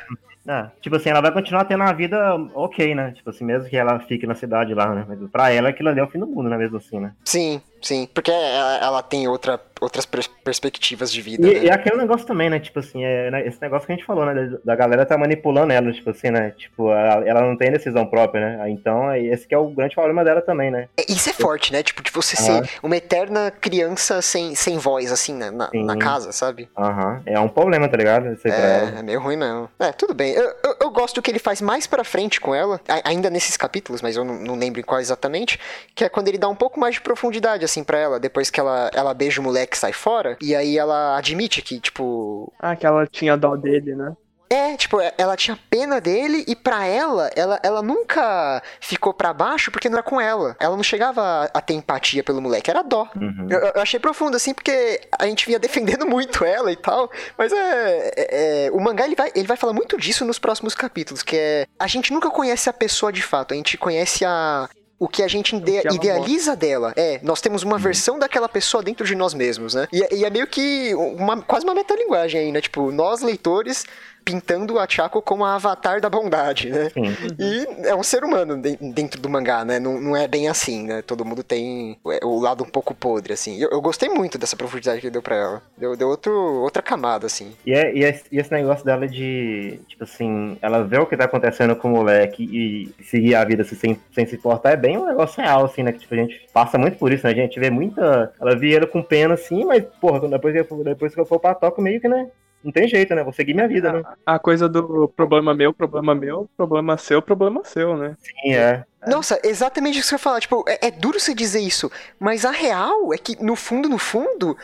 Ah, 0.50 0.72
tipo 0.82 0.96
assim, 0.96 1.10
ela 1.10 1.20
vai 1.20 1.34
continuar 1.34 1.66
tendo 1.66 1.84
a 1.84 1.92
vida 1.92 2.18
ok, 2.56 2.96
né? 2.96 3.12
Tipo 3.12 3.32
assim, 3.32 3.44
mesmo 3.44 3.70
que 3.70 3.76
ela 3.76 4.00
fique 4.00 4.26
na 4.26 4.34
cidade 4.34 4.74
lá, 4.74 4.96
né? 4.96 5.04
Mas 5.06 5.20
pra 5.30 5.52
ela 5.52 5.68
aquilo 5.68 5.90
ali 5.90 6.00
é 6.00 6.04
o 6.04 6.08
fim 6.10 6.20
do 6.20 6.26
mundo, 6.28 6.50
né? 6.50 6.56
Mesmo 6.58 6.78
assim, 6.78 7.02
né? 7.02 7.12
Sim, 7.26 7.62
sim. 7.82 8.08
Porque 8.14 8.32
ela, 8.32 8.78
ela 8.78 9.04
tem 9.04 9.28
outra, 9.28 9.60
outras 9.80 10.06
pers- 10.06 10.30
perspectivas 10.44 11.12
de 11.12 11.22
vida, 11.22 11.48
E, 11.48 11.54
né? 11.54 11.64
e 11.66 11.70
aquele 11.70 11.98
negócio 11.98 12.26
também, 12.26 12.50
né? 12.50 12.60
Tipo 12.60 12.80
assim, 12.80 13.04
é, 13.04 13.30
né, 13.32 13.48
esse 13.48 13.62
negócio 13.62 13.86
que 13.86 13.94
a 13.94 13.96
gente 13.96 14.06
falou, 14.06 14.26
né? 14.26 14.34
Da, 14.34 14.58
da 14.64 14.76
galera 14.76 15.06
tá 15.06 15.18
manipulando 15.18 15.74
ela, 15.74 15.92
tipo 15.92 16.10
assim, 16.10 16.30
né? 16.32 16.52
Tipo, 16.58 16.92
ela, 16.92 17.28
ela 17.28 17.42
não 17.42 17.58
tem 17.58 17.72
decisão 17.72 18.06
própria, 18.06 18.42
né? 18.58 18.70
Então, 18.70 19.08
aí 19.10 19.28
esse 19.28 19.48
que 19.48 19.54
é 19.54 19.58
o 19.58 19.70
grande 19.70 19.96
problema 19.96 20.24
dela 20.24 20.42
também, 20.42 20.72
né? 20.72 20.88
É, 20.98 21.12
Isso 21.12 21.30
é 21.30 21.34
forte, 21.34 21.72
né? 21.72 21.84
Tipo, 21.84 22.02
de 22.04 22.12
você 22.12 22.36
Aham. 22.52 22.64
ser 22.64 22.70
uma 22.82 22.96
eterna 22.98 23.52
criança 23.52 24.22
sem, 24.22 24.56
sem 24.56 24.78
voz, 24.78 25.12
assim, 25.12 25.34
na, 25.34 25.52
na, 25.52 25.70
na 25.74 25.98
casa, 25.98 26.32
sabe? 26.32 26.70
Aham. 26.78 27.22
É 27.26 27.40
um 27.40 27.50
problema, 27.50 27.88
tá 27.88 27.98
ligado? 27.98 28.34
Isso. 28.34 28.48
É, 28.48 28.94
é 29.00 29.04
meio 29.04 29.20
ruim 29.22 29.38
mesmo. 29.38 29.70
É, 29.80 29.92
tudo 29.92 30.14
bem. 30.14 30.34
Eu, 30.34 30.44
eu, 30.64 30.76
eu 30.82 30.90
gosto 30.92 31.16
do 31.16 31.22
que 31.22 31.30
ele 31.32 31.40
faz 31.40 31.62
mais 31.62 31.86
pra 31.88 32.04
frente 32.04 32.40
com 32.42 32.54
ela, 32.56 32.80
ainda 33.04 33.30
nesses 33.30 33.58
capítulos, 33.58 34.02
mas 34.02 34.16
eu 34.16 34.24
não, 34.24 34.36
não 34.36 34.56
lembro 34.56 34.80
em 34.80 34.84
qual 34.84 35.00
exatamente, 35.00 35.60
que 35.96 36.04
é 36.04 36.10
quando 36.10 36.28
ele 36.28 36.38
dá 36.38 36.48
um 36.48 36.56
pouco 36.56 36.80
mais 36.80 36.96
de 36.96 37.02
profundidade, 37.02 37.64
assim, 37.68 37.84
pra 37.84 37.98
ela, 38.00 38.19
depois 38.19 38.50
que 38.50 38.60
ela, 38.60 38.90
ela 38.94 39.14
beija 39.14 39.40
o 39.40 39.44
moleque 39.44 39.75
e 39.75 39.80
sai 39.80 39.94
fora, 39.94 40.36
e 40.42 40.56
aí 40.56 40.78
ela 40.78 41.18
admite 41.18 41.62
que, 41.62 41.80
tipo, 41.80 42.52
Ah, 42.60 42.75
que 42.75 42.86
ela 42.86 43.06
tinha 43.06 43.38
dó 43.38 43.56
dele, 43.56 43.96
né? 43.96 44.14
É, 44.50 44.78
tipo, 44.78 45.02
é- 45.02 45.14
ela 45.18 45.36
tinha 45.36 45.60
pena 45.69 46.00
dele 46.00 46.46
e 46.48 46.56
pra 46.56 46.86
ela, 46.86 47.30
ela, 47.36 47.60
ela 47.62 47.81
nunca 47.81 48.64
ficou 48.80 49.14
pra 49.14 49.34
baixo 49.34 49.69
porque 49.69 49.90
não 49.90 49.98
era 49.98 50.04
com 50.08 50.22
ela. 50.22 50.56
Ela 50.58 50.74
não 50.78 50.84
chegava 50.84 51.22
a, 51.22 51.44
a 51.58 51.60
ter 51.60 51.74
empatia 51.74 52.24
pelo 52.24 52.42
moleque, 52.42 52.69
era 52.72 52.81
dó. 52.81 53.10
Uhum. 53.14 53.48
Eu, 53.50 53.60
eu 53.75 53.81
achei 53.81 54.00
profundo, 54.00 54.38
assim, 54.38 54.54
porque 54.54 55.02
a 55.19 55.25
gente 55.25 55.46
vinha 55.46 55.60
defendendo 55.60 56.06
muito 56.08 56.46
ela 56.46 56.72
e 56.72 56.78
tal, 56.78 57.12
mas 57.38 57.52
é, 57.52 58.12
é- 58.16 58.68
é, 58.68 58.72
o 58.72 58.80
mangá 58.80 59.04
ele 59.06 59.16
vai, 59.18 59.30
ele 59.36 59.48
vai 59.48 59.58
falar 59.58 59.74
muito 59.74 59.98
disso 59.98 60.24
nos 60.24 60.40
próximos 60.40 60.74
capítulos, 60.74 61.22
que 61.24 61.36
é 61.36 61.68
a 61.78 61.88
gente 61.88 62.14
nunca 62.14 62.30
conhece 62.30 62.69
a 62.69 62.74
pessoa 62.74 63.12
de 63.12 63.22
fato, 63.22 63.54
a 63.54 63.58
gente 63.58 63.78
conhece 63.78 64.24
a 64.24 64.69
o 65.00 65.08
que 65.08 65.22
a 65.22 65.28
gente 65.28 65.56
ide- 65.56 65.82
que 65.84 65.96
idealiza 65.96 66.56
dela. 66.56 66.92
É, 66.96 67.20
nós 67.22 67.40
temos 67.40 67.62
uma 67.64 67.78
versão 67.78 68.18
daquela 68.18 68.50
pessoa 68.50 68.82
dentro 68.82 69.06
de 69.06 69.14
nós 69.16 69.34
mesmos, 69.34 69.74
né? 69.76 69.88
E, 69.94 70.02
é- 70.02 70.14
e 70.16 70.26
é 70.26 70.30
meio 70.30 70.48
que 70.48 70.94
uma, 70.96 71.42
quase 71.42 71.66
uma 71.66 71.76
metalinguagem 71.76 72.42
aí, 72.42 72.52
né? 72.52 72.62
Tipo, 72.62 72.92
nós 72.92 73.22
leitores 73.22 73.86
pintando 74.32 74.78
a 74.78 74.86
Chaco 74.88 75.22
como 75.22 75.46
a 75.46 75.56
avatar 75.56 76.02
da 76.02 76.10
bondade, 76.10 76.70
né? 76.70 76.90
Sim. 76.90 77.06
E 77.40 77.88
é 77.88 77.96
um 77.96 78.04
ser 78.04 78.26
humano 78.26 78.62
de- 78.62 78.76
dentro 78.94 79.22
do 79.22 79.30
mangá, 79.30 79.64
né? 79.64 79.80
Não, 79.80 80.02
não 80.02 80.18
é 80.18 80.28
bem 80.28 80.50
assim, 80.50 80.84
né? 80.86 81.02
Todo 81.02 81.24
mundo 81.24 81.44
tem 81.44 81.98
o- 82.04 82.28
o 82.28 82.40
lado 82.42 82.64
um 82.66 82.69
pouco 82.69 82.94
podre, 82.94 83.31
assim. 83.31 83.57
Eu, 83.57 83.69
eu 83.72 83.80
gostei 83.81 84.10
muito 84.10 84.38
dessa 84.38 84.57
profundidade 84.57 85.00
que 85.00 85.10
deu 85.10 85.22
pra 85.22 85.36
ela. 85.36 85.62
Deu, 85.78 85.96
deu 85.96 86.10
outro, 86.10 86.31
outra 86.62 86.84
camada, 86.84 87.26
assim. 87.26 87.54
E, 87.66 87.74
é, 87.74 87.94
e, 87.96 88.04
esse, 88.04 88.24
e 88.30 88.38
esse 88.38 88.52
negócio 88.52 88.84
dela 88.84 89.07
de, 89.07 89.80
tipo 89.88 90.04
assim, 90.04 90.57
ela 90.62 90.84
vê 90.84 90.98
o 91.00 91.06
que 91.06 91.16
tá 91.16 91.24
acontecendo 91.24 91.76
com 91.76 91.88
o 91.88 91.92
moleque 91.92 92.44
e 92.44 93.04
seguir 93.06 93.36
a 93.36 93.46
vida 93.46 93.62
assim, 93.62 93.76
sem, 93.76 94.00
sem 94.14 94.26
se 94.26 94.36
importar 94.36 94.72
é 94.72 94.76
bem 94.76 94.98
um 94.98 95.06
negócio 95.07 95.42
real, 95.42 95.64
assim, 95.66 95.84
né? 95.84 95.94
Que 95.94 96.00
tipo, 96.00 96.14
a 96.14 96.18
gente 96.18 96.48
passa 96.54 96.78
muito 96.78 96.98
por 96.98 97.14
isso, 97.14 97.26
né? 97.26 97.31
A 97.31 97.36
gente 97.36 97.57
vê 97.60 97.69
muita. 97.69 98.34
Ela 98.42 98.56
via 98.57 98.76
ele 98.76 98.88
com 98.88 99.02
pena, 99.02 99.36
assim, 99.36 99.64
mas, 99.64 99.84
porra, 100.02 100.28
depois 100.28 100.54
que 100.54 100.74
eu, 100.74 100.84
depois 100.84 101.14
que 101.14 101.19
eu 101.22 101.26
for 101.26 101.40
pra 101.40 101.56
toca, 101.56 101.81
meio 101.81 102.02
que, 102.02 102.07
né? 102.10 102.28
Não 102.64 102.71
tem 102.71 102.87
jeito, 102.87 103.14
né? 103.14 103.23
Vou 103.23 103.33
seguir 103.33 103.54
minha 103.54 103.68
vida, 103.68 103.94
né? 103.94 104.04
A 104.26 104.40
coisa 104.40 104.68
do 104.68 105.07
problema 105.16 105.54
meu, 105.54 105.73
problema 105.73 106.14
meu, 106.14 106.49
problema 106.57 106.97
seu, 106.97 107.21
problema 107.21 107.64
seu, 107.64 107.95
né? 107.95 108.16
Sim, 108.19 108.54
é. 108.54 108.83
Nossa, 109.07 109.40
exatamente 109.44 109.99
isso 109.99 110.09
que 110.09 110.16
eu 110.16 110.18
ia 110.18 110.23
falar. 110.23 110.40
Tipo, 110.42 110.66
é, 110.68 110.87
é 110.87 110.92
duro 110.92 111.19
você 111.19 111.33
dizer 111.33 111.61
isso, 111.61 111.90
mas 112.19 112.44
a 112.44 112.52
real 112.52 113.14
é 113.14 113.18
que, 113.18 113.42
no 113.42 113.56
fundo, 113.56 113.87
no 113.87 113.97
fundo, 113.97 114.57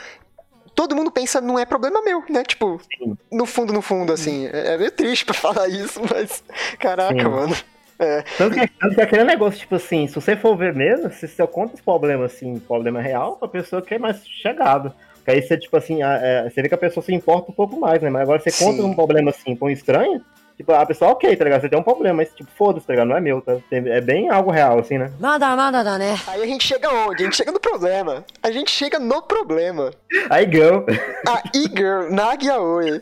todo 0.75 0.95
mundo 0.95 1.11
pensa, 1.11 1.39
não 1.39 1.57
é 1.57 1.65
problema 1.65 2.01
meu, 2.01 2.23
né? 2.29 2.43
Tipo, 2.43 2.81
Sim. 2.97 3.15
no 3.31 3.45
fundo, 3.45 3.71
no 3.71 3.81
fundo, 3.81 4.11
assim. 4.11 4.47
É, 4.47 4.73
é 4.73 4.77
meio 4.77 4.91
triste 4.91 5.25
pra 5.25 5.33
falar 5.35 5.67
isso, 5.67 6.01
mas. 6.09 6.43
Caraca, 6.79 7.13
Sim. 7.13 7.29
mano. 7.29 7.55
É. 7.99 8.23
Tanto 8.37 8.59
que, 8.59 8.67
tanto 8.67 8.95
que 8.95 9.01
aquele 9.01 9.23
negócio, 9.23 9.59
tipo 9.59 9.75
assim, 9.75 10.07
se 10.07 10.15
você 10.15 10.35
for 10.35 10.57
ver 10.57 10.73
mesmo, 10.73 11.11
se 11.11 11.27
você 11.27 11.45
conta 11.47 11.75
os 11.75 11.81
problemas, 11.81 12.33
assim, 12.33 12.59
problema 12.59 12.99
real, 13.01 13.37
pra 13.37 13.47
pessoa 13.47 13.81
que 13.81 13.93
é 13.93 13.99
mais 13.99 14.27
chegado. 14.27 14.93
Que 15.23 15.31
aí 15.31 15.41
você, 15.41 15.57
tipo 15.57 15.75
assim, 15.77 16.03
é, 16.03 16.49
você 16.49 16.61
vê 16.61 16.67
que 16.67 16.75
a 16.75 16.77
pessoa 16.77 17.03
se 17.03 17.13
importa 17.13 17.51
um 17.51 17.55
pouco 17.55 17.79
mais, 17.79 18.01
né? 18.01 18.09
Mas 18.09 18.23
agora 18.23 18.39
você 18.39 18.51
Sim. 18.51 18.65
conta 18.65 18.83
um 18.83 18.93
problema 18.93 19.29
assim 19.29 19.55
pra 19.55 19.67
um 19.67 19.71
estranho, 19.71 20.21
tipo, 20.57 20.71
a 20.73 20.85
pessoa, 20.85 21.11
ok, 21.11 21.35
tá 21.35 21.43
ligado? 21.43 21.61
Você 21.61 21.69
tem 21.69 21.79
um 21.79 21.83
problema, 21.83 22.17
mas 22.17 22.33
tipo, 22.33 22.49
foda-se, 22.57 22.85
tá 22.85 22.93
ligado? 22.93 23.07
Não 23.07 23.17
é 23.17 23.21
meu, 23.21 23.41
tá? 23.41 23.57
É 23.71 24.01
bem 24.01 24.29
algo 24.29 24.51
real, 24.51 24.79
assim, 24.79 24.97
né? 24.97 25.11
Nada, 25.19 25.55
nada, 25.55 25.83
nada, 25.83 25.97
né? 25.97 26.15
Aí 26.27 26.43
a 26.43 26.45
gente 26.45 26.67
chega 26.67 26.89
onde? 26.89 27.23
A 27.23 27.25
gente 27.25 27.37
chega 27.37 27.51
no 27.51 27.59
problema. 27.59 28.25
A 28.41 28.51
gente 28.51 28.69
chega 28.69 28.99
no 28.99 29.21
problema. 29.21 29.91
Aí, 30.29 30.45
girl. 30.45 30.83
Aí, 31.27 31.63
girl, 31.75 32.11
Nagia 32.11 32.59
Oi. 32.59 33.01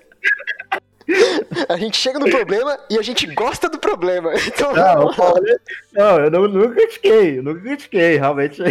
A 1.67 1.77
gente 1.77 1.97
chega 1.97 2.19
no 2.19 2.29
problema 2.29 2.77
e 2.89 2.97
a 2.97 3.01
gente 3.01 3.25
gosta 3.33 3.67
do 3.67 3.79
problema. 3.79 4.33
Então... 4.47 4.73
Não, 4.73 5.01
eu, 5.01 5.13
falei... 5.13 5.57
não, 5.91 6.19
eu 6.19 6.31
não, 6.31 6.47
nunca 6.47 6.75
critiquei, 6.75 7.39
eu 7.39 7.43
nunca 7.43 7.61
critiquei, 7.61 8.17
realmente. 8.17 8.61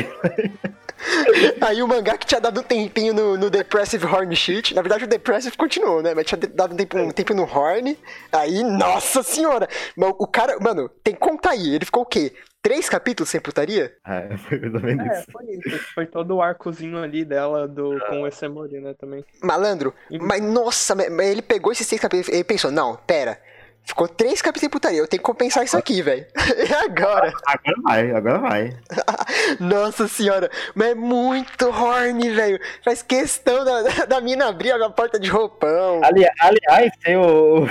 aí 1.60 1.82
o 1.82 1.88
mangá 1.88 2.16
que 2.18 2.26
tinha 2.26 2.40
dado 2.40 2.60
um 2.60 2.62
tempinho 2.64 3.12
no, 3.14 3.36
no 3.36 3.50
Depressive 3.50 4.04
Horn 4.06 4.34
Sheet. 4.34 4.74
Na 4.74 4.82
verdade, 4.82 5.04
o 5.04 5.08
Depressive 5.08 5.56
continuou, 5.56 6.02
né? 6.02 6.14
Mas 6.14 6.26
tinha 6.26 6.38
dado 6.38 6.74
um 6.74 6.76
tempo, 6.76 6.98
um 6.98 7.10
tempo 7.10 7.34
no 7.34 7.42
Horn. 7.44 7.96
Aí, 8.32 8.62
nossa 8.62 9.22
senhora! 9.22 9.68
Mas 9.96 10.12
o 10.18 10.26
cara, 10.26 10.58
mano, 10.60 10.88
tem 11.02 11.14
que 11.14 11.20
contar 11.20 11.50
aí. 11.50 11.74
Ele 11.74 11.84
ficou 11.84 12.02
o 12.02 12.06
quê? 12.06 12.32
três 12.62 12.90
capítulos 12.90 13.30
sem 13.30 13.40
putaria? 13.40 13.90
É, 14.06 14.36
foi 14.36 14.58
mais 14.60 14.74
ou 14.74 14.80
menos 14.82 15.06
É, 15.06 15.18
isso. 15.20 15.26
foi 15.32 15.44
isso. 15.46 15.84
Foi 15.94 16.04
todo 16.06 16.36
o 16.36 16.42
arcozinho 16.42 17.02
ali 17.02 17.24
dela 17.24 17.66
do, 17.66 17.98
com 18.06 18.20
o 18.20 18.26
Essemori, 18.26 18.78
né, 18.80 18.92
também. 19.00 19.24
Malandro, 19.42 19.94
Uhum. 20.10 20.18
mas 20.20 20.42
nossa, 20.42 20.94
mas 20.94 21.08
mas 21.10 21.26
ele 21.28 21.40
pegou 21.40 21.72
esses 21.72 21.86
seis 21.86 21.98
capítulos 21.98 22.28
ele 22.28 22.44
pensou, 22.44 22.70
não, 22.70 22.96
pera. 23.06 23.40
Ficou 23.84 24.06
três 24.06 24.40
capítulos 24.40 24.60
sem 24.60 24.70
putaria, 24.70 24.98
eu 24.98 25.08
tenho 25.08 25.20
que 25.20 25.26
compensar 25.26 25.64
isso 25.64 25.76
aqui, 25.76 26.00
velho. 26.00 26.24
E 26.36 26.72
agora? 26.84 27.32
Agora 27.46 27.76
vai, 27.82 28.10
agora 28.12 28.38
vai. 28.38 28.76
Nossa 29.58 30.06
senhora, 30.06 30.48
mas 30.74 30.90
é 30.90 30.94
muito 30.94 31.68
horny, 31.68 32.30
velho. 32.30 32.60
Faz 32.84 33.02
questão 33.02 33.64
da, 33.64 33.82
da, 34.06 34.20
mina 34.20 34.48
abrir 34.48 34.70
a 34.72 34.90
porta 34.90 35.18
de 35.18 35.28
roupão. 35.28 36.04
Ali, 36.04 36.24
aliás, 36.40 36.92
tem 37.02 37.16
o, 37.16 37.66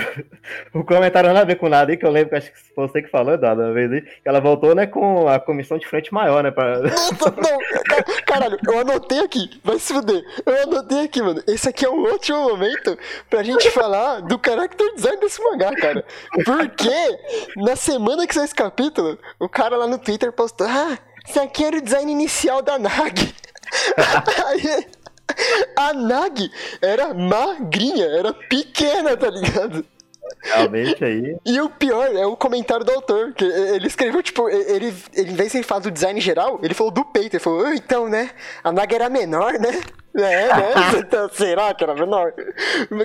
o 0.74 0.84
comentário 0.84 1.28
nada 1.28 1.40
a 1.40 1.44
ver 1.44 1.56
com 1.56 1.68
nada 1.68 1.90
aí, 1.90 1.96
que 1.96 2.04
eu 2.04 2.10
lembro 2.10 2.30
que 2.30 2.36
acho 2.36 2.52
que 2.52 2.58
foi 2.74 2.86
você 2.86 3.02
que 3.02 3.08
falou, 3.08 3.34
Eduardo, 3.34 3.62
uma 3.62 3.72
vez 3.72 3.90
aí, 3.90 4.02
que 4.02 4.28
ela 4.28 4.40
voltou, 4.40 4.74
né, 4.74 4.86
com 4.86 5.26
a 5.26 5.40
comissão 5.40 5.78
de 5.78 5.86
frente 5.86 6.12
maior, 6.12 6.42
né, 6.42 6.50
pra... 6.50 6.80
Nossa, 6.80 7.30
não, 7.30 7.58
ca- 7.84 8.22
caralho, 8.26 8.58
eu 8.66 8.78
anotei 8.78 9.20
aqui, 9.20 9.60
vai 9.64 9.78
se 9.78 9.92
fuder. 9.92 10.22
Eu 10.44 10.62
anotei 10.64 11.04
aqui, 11.04 11.22
mano. 11.22 11.42
Esse 11.46 11.68
aqui 11.68 11.84
é 11.86 11.90
um 11.90 12.04
ótimo 12.12 12.38
momento 12.42 12.98
pra 13.28 13.42
gente 13.42 13.70
falar 13.70 14.20
do 14.20 14.38
character 14.44 14.94
design 14.94 15.18
desse 15.18 15.42
mangá, 15.42 15.74
cara. 15.76 15.99
Porque 16.44 17.18
na 17.56 17.76
semana 17.76 18.26
que 18.26 18.34
saiu 18.34 18.44
esse 18.44 18.54
capítulo, 18.54 19.18
o 19.38 19.48
cara 19.48 19.76
lá 19.76 19.86
no 19.86 19.98
Twitter 19.98 20.32
postou: 20.32 20.66
Ah, 20.66 20.98
esse 21.26 21.38
aqui 21.38 21.64
era 21.64 21.76
o 21.76 21.82
design 21.82 22.10
inicial 22.10 22.62
da 22.62 22.78
Nag. 22.78 23.34
Aí, 24.46 24.86
a 25.76 25.92
Nag 25.92 26.50
era 26.80 27.14
magrinha, 27.14 28.06
era 28.06 28.32
pequena, 28.32 29.16
tá 29.16 29.30
ligado? 29.30 29.84
Realmente 30.42 31.04
aí, 31.04 31.36
E 31.44 31.60
o 31.60 31.68
pior 31.68 32.14
é 32.14 32.24
o 32.26 32.36
comentário 32.36 32.84
do 32.84 32.92
autor, 32.92 33.32
que 33.32 33.44
ele 33.44 33.86
escreveu, 33.86 34.22
tipo, 34.22 34.48
ele, 34.48 34.94
ele 35.12 35.30
em 35.30 35.34
vez 35.34 35.52
de 35.52 35.58
ele 35.58 35.64
falar 35.64 35.80
do 35.80 35.90
design 35.90 36.20
geral, 36.20 36.58
ele 36.62 36.74
falou 36.74 36.92
do 36.92 37.04
peito, 37.04 37.36
ele 37.36 37.42
falou, 37.42 37.66
"Ah, 37.66 37.74
então, 37.74 38.08
né, 38.08 38.30
a 38.64 38.72
Naga 38.72 38.94
era 38.96 39.08
menor, 39.08 39.52
né? 39.54 39.70
É, 40.12 40.48
né? 40.48 40.72
Então, 41.06 41.28
será 41.32 41.72
que 41.72 41.84
era 41.84 41.94
menor? 41.94 42.32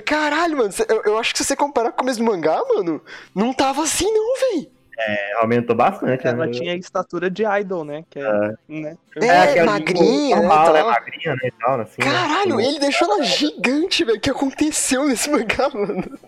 Caralho, 0.04 0.56
mano, 0.56 0.70
eu, 0.88 1.02
eu 1.04 1.18
acho 1.18 1.32
que 1.32 1.38
se 1.38 1.44
você 1.44 1.54
comparar 1.54 1.90
com 1.90 1.94
o 1.94 1.98
começo 1.98 2.18
do 2.18 2.24
mangá, 2.24 2.60
mano, 2.68 3.00
não 3.32 3.52
tava 3.52 3.82
assim 3.84 4.10
não, 4.12 4.34
véi. 4.40 4.68
é, 4.98 5.34
aumentou 5.40 5.76
bastante, 5.76 6.26
Ela 6.26 6.46
né? 6.46 6.52
tinha 6.52 6.72
a 6.72 6.76
estatura 6.76 7.30
de 7.30 7.44
idol, 7.60 7.84
né? 7.84 8.02
Que 8.10 8.18
é, 8.18 8.54
né? 8.68 8.96
É, 9.22 9.38
aquela 9.42 9.72
magrinha, 9.72 10.36
né, 10.36 10.42
normal, 10.42 10.72
né, 10.72 10.80
tal. 10.80 10.90
magrinha, 10.90 11.36
né, 11.36 11.50
tal, 11.60 11.80
assim, 11.82 12.02
né? 12.02 12.10
Caralho, 12.10 12.60
ele 12.60 12.78
deixou 12.80 13.06
ela 13.08 13.22
gigante, 13.22 14.02
velho. 14.04 14.18
O 14.18 14.20
que 14.20 14.30
aconteceu 14.30 15.04
nesse 15.06 15.30
mangá, 15.30 15.68
mano? 15.68 16.18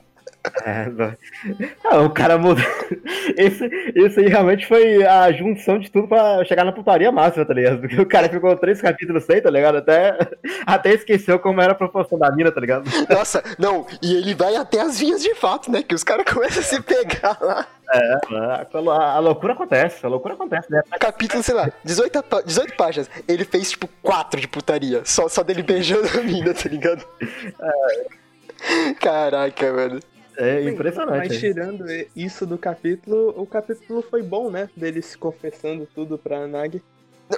É, 0.65 0.89
vai. 0.91 1.17
Ah, 1.85 2.01
o 2.01 2.11
cara 2.11 2.39
mudou. 2.39 2.65
Esse, 3.37 3.67
esse 3.95 4.21
aí 4.21 4.27
realmente 4.29 4.67
foi 4.67 5.05
a 5.05 5.31
junção 5.31 5.79
de 5.79 5.91
tudo 5.91 6.09
pra 6.09 6.43
chegar 6.45 6.65
na 6.65 6.73
putaria 6.73 7.13
máxima, 7.13 7.45
tá 7.45 7.53
ligado? 7.53 7.81
Porque 7.81 8.01
o 8.01 8.07
cara 8.07 8.29
ficou 8.29 8.57
três 8.57 8.81
capítulos 8.81 9.25
sem, 9.25 9.41
tá 9.41 9.51
ligado? 9.51 9.77
Até, 9.79 10.17
até 10.67 10.95
esqueceu 10.95 11.39
como 11.39 11.61
era 11.61 11.73
a 11.73 11.77
proporção 11.77 12.19
da 12.19 12.31
mina, 12.33 12.51
tá 12.51 12.61
ligado? 12.61 12.89
Nossa, 13.11 13.43
não, 13.59 13.87
e 14.03 14.15
ele 14.17 14.35
vai 14.35 14.57
até 14.57 14.81
as 14.81 14.99
vias 14.99 15.23
de 15.23 15.35
fato, 15.35 15.71
né? 15.71 15.83
Que 15.83 15.95
os 15.95 16.03
caras 16.03 16.25
começam 16.25 16.61
a 16.61 16.65
se 16.65 16.81
pegar 16.81 17.37
lá. 17.41 17.67
É, 17.93 18.15
a, 18.33 19.13
a 19.15 19.19
loucura 19.19 19.53
acontece, 19.53 20.05
a 20.05 20.09
loucura 20.09 20.35
acontece, 20.35 20.71
né? 20.71 20.83
Capítulo, 20.99 21.43
sei 21.43 21.55
lá, 21.55 21.71
18, 21.85 22.23
pá- 22.23 22.43
18 22.43 22.75
páginas. 22.77 23.11
Ele 23.29 23.45
fez, 23.45 23.71
tipo, 23.71 23.89
4 24.03 24.41
de 24.41 24.49
putaria. 24.49 25.03
Só, 25.05 25.29
só 25.29 25.43
dele 25.43 25.63
beijando 25.63 26.09
a 26.19 26.23
mina, 26.23 26.55
tá 26.55 26.69
ligado? 26.69 27.05
Caraca, 29.01 29.73
mano. 29.73 30.01
É 30.39 30.61
Mas 30.63 30.73
impressionante. 30.73 31.35
hein? 31.35 31.41
tirando 31.41 31.85
isso 32.15 32.47
do 32.47 32.57
capítulo, 32.57 33.35
o 33.37 33.45
capítulo 33.45 34.03
foi 34.09 34.23
bom, 34.23 34.49
né? 34.51 34.71
Dele 34.77 35.03
se 35.03 35.19
confessando 35.19 35.87
tudo 35.93 36.17
pra 36.17 36.47
Nag. 36.47 36.81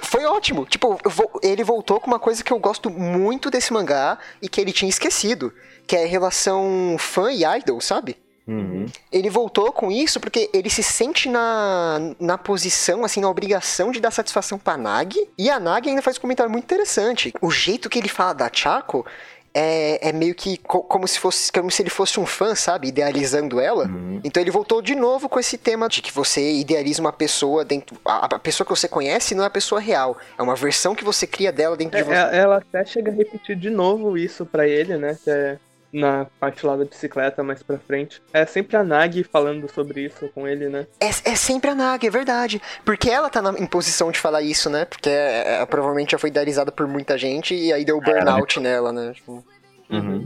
Foi 0.03 0.23
ótimo. 0.23 0.65
Tipo, 0.65 0.97
ele 1.41 1.63
voltou 1.63 1.99
com 1.99 2.07
uma 2.07 2.19
coisa 2.19 2.43
que 2.43 2.53
eu 2.53 2.59
gosto 2.59 2.89
muito 2.89 3.49
desse 3.49 3.73
mangá 3.73 4.19
e 4.41 4.47
que 4.47 4.61
ele 4.61 4.71
tinha 4.71 4.87
esquecido. 4.87 5.51
Que 5.87 5.95
é 5.95 6.03
a 6.03 6.07
relação 6.07 6.95
fã 6.99 7.31
e 7.31 7.43
idol, 7.43 7.81
sabe? 7.81 8.15
Uhum. 8.47 8.85
Ele 9.11 9.29
voltou 9.29 9.71
com 9.71 9.91
isso 9.91 10.19
porque 10.19 10.49
ele 10.53 10.69
se 10.69 10.83
sente 10.83 11.27
na, 11.27 12.13
na 12.19 12.37
posição, 12.37 13.03
assim, 13.03 13.19
na 13.19 13.29
obrigação 13.29 13.91
de 13.91 13.99
dar 13.99 14.11
satisfação 14.11 14.57
pra 14.57 14.77
Nag. 14.77 15.27
E 15.37 15.49
a 15.49 15.59
Nag 15.59 15.89
ainda 15.89 16.01
faz 16.01 16.17
um 16.17 16.21
comentário 16.21 16.51
muito 16.51 16.65
interessante. 16.65 17.33
O 17.41 17.49
jeito 17.49 17.89
que 17.89 17.99
ele 17.99 18.09
fala 18.09 18.33
da 18.33 18.49
Chaco 18.51 19.05
é, 19.53 20.09
é 20.09 20.13
meio 20.13 20.33
que 20.33 20.57
co- 20.57 20.83
como 20.83 21.07
se 21.07 21.19
fosse 21.19 21.51
como 21.51 21.69
se 21.69 21.81
ele 21.81 21.89
fosse 21.89 22.19
um 22.19 22.25
fã, 22.25 22.55
sabe? 22.55 22.87
Idealizando 22.87 23.59
ela. 23.59 23.85
Uhum. 23.85 24.21
Então 24.23 24.41
ele 24.41 24.51
voltou 24.51 24.81
de 24.81 24.95
novo 24.95 25.27
com 25.27 25.39
esse 25.39 25.57
tema 25.57 25.89
de 25.89 26.01
que 26.01 26.11
você 26.11 26.53
idealiza 26.53 27.01
uma 27.01 27.11
pessoa 27.13 27.65
dentro. 27.65 27.97
A, 28.05 28.25
a 28.35 28.39
pessoa 28.39 28.65
que 28.65 28.71
você 28.71 28.87
conhece 28.87 29.35
não 29.35 29.43
é 29.43 29.47
a 29.47 29.49
pessoa 29.51 29.81
real. 29.81 30.17
É 30.37 30.41
uma 30.41 30.55
versão 30.55 30.95
que 30.95 31.03
você 31.03 31.27
cria 31.27 31.51
dela 31.51 31.75
dentro 31.75 31.97
de 31.97 32.03
É, 32.03 32.05
você. 32.05 32.35
é- 32.35 32.39
ela 32.39 32.57
até 32.57 32.85
chega 32.85 33.11
a 33.11 33.13
repetir 33.13 33.55
de 33.57 33.69
novo 33.69 34.17
isso 34.17 34.45
pra 34.45 34.67
ele, 34.67 34.97
né? 34.97 35.17
Que 35.23 35.29
é 35.29 35.57
na 35.93 36.25
parte 36.39 36.65
lá 36.65 36.75
da 36.75 36.85
bicicleta 36.85 37.43
mais 37.43 37.61
pra 37.61 37.77
frente. 37.77 38.21
É 38.33 38.45
sempre 38.45 38.77
a 38.77 38.83
Nag 38.83 39.23
falando 39.25 39.69
sobre 39.69 40.05
isso 40.05 40.29
com 40.33 40.47
ele, 40.47 40.69
né? 40.69 40.87
É, 40.99 41.07
é 41.07 41.35
sempre 41.35 41.69
a 41.69 41.75
Nag, 41.75 42.05
é 42.05 42.09
verdade. 42.09 42.61
Porque 42.85 43.09
ela 43.09 43.29
tá 43.29 43.41
na- 43.41 43.57
em 43.59 43.65
posição 43.65 44.11
de 44.11 44.19
falar 44.19 44.41
isso, 44.41 44.69
né? 44.69 44.85
Porque 44.85 45.09
é- 45.09 45.61
é- 45.61 45.65
provavelmente 45.65 46.11
já 46.11 46.17
foi 46.17 46.29
idealizada 46.29 46.71
por 46.71 46.87
muita 46.87 47.17
gente 47.17 47.53
e 47.55 47.73
aí 47.73 47.83
deu 47.83 47.99
burnout 47.99 48.59
nela, 48.59 48.91
né? 48.93 49.11
Tipo, 49.13 49.43
Uhum. 49.89 50.25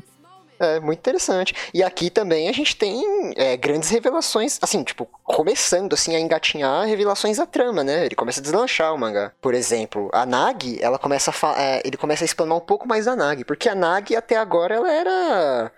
É 0.60 0.80
muito 0.80 1.00
interessante. 1.00 1.54
E 1.74 1.84
aqui 1.84 2.10
também 2.10 2.48
a 2.50 2.52
gente 2.52 2.76
tem 2.76 3.34
é, 3.36 3.58
grandes 3.58 3.90
revelações, 3.90 4.58
assim, 4.62 4.84
tipo, 4.84 5.08
começando 5.24 5.94
assim 5.94 6.16
a 6.16 6.20
engatinhar 6.20 6.86
revelações 6.86 7.38
da 7.38 7.46
trama, 7.46 7.84
né? 7.84 8.06
Ele 8.06 8.16
começa 8.16 8.40
a 8.40 8.44
deslanchar 8.44 8.94
o 8.94 8.98
mangá. 8.98 9.32
Por 9.42 9.54
exemplo, 9.54 10.10
a 10.14 10.26
Nag, 10.26 10.78
ela 10.82 10.98
começa 10.98 11.32
a 11.32 11.62
é, 11.62 11.82
ele 11.86 11.98
começa 11.98 12.24
a 12.24 12.26
explanar 12.26 12.58
um 12.58 12.62
pouco 12.62 12.88
mais 12.88 13.06
da 13.06 13.16
Nag, 13.16 13.44
porque 13.44 13.70
a 13.70 13.76
Nag 13.76 14.16
até 14.16 14.36
agora 14.36 14.76
ela 14.76 14.92
era 14.92 15.72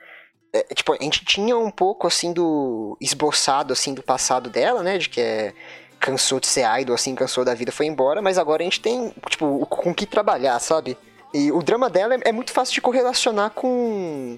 é, 0.54 0.64
tipo, 0.74 0.94
a 0.94 0.98
gente 1.02 1.26
tinha 1.26 1.58
um 1.58 1.72
pouco 1.72 2.08
assim 2.08 2.32
do 2.34 2.98
esboçado 3.02 3.74
assim 3.74 3.94
do 3.94 4.04
passado 4.04 4.50
dela, 4.50 4.82
né, 4.82 4.98
de 4.98 5.10
que 5.10 5.22
é 5.22 5.54
cansou 6.00 6.40
de 6.40 6.48
ser 6.48 6.64
idol, 6.80 6.96
assim, 6.96 7.16
cansou 7.16 7.44
da 7.44 7.54
vida, 7.54 7.72
foi 7.72 7.88
embora, 7.88 8.22
mas 8.22 8.38
agora 8.38 8.62
a 8.62 8.66
gente 8.66 8.80
tem, 8.80 9.12
tipo, 9.30 9.66
com 9.66 9.90
o 9.90 9.96
que 9.96 10.06
trabalhar, 10.06 10.60
sabe? 10.60 10.96
E 11.34 11.52
o 11.52 11.62
drama 11.62 11.90
dela 11.90 12.16
é, 12.16 12.30
é 12.30 12.32
muito 12.32 12.52
fácil 12.52 12.74
de 12.74 12.82
correlacionar 12.82 13.52
com 13.52 14.38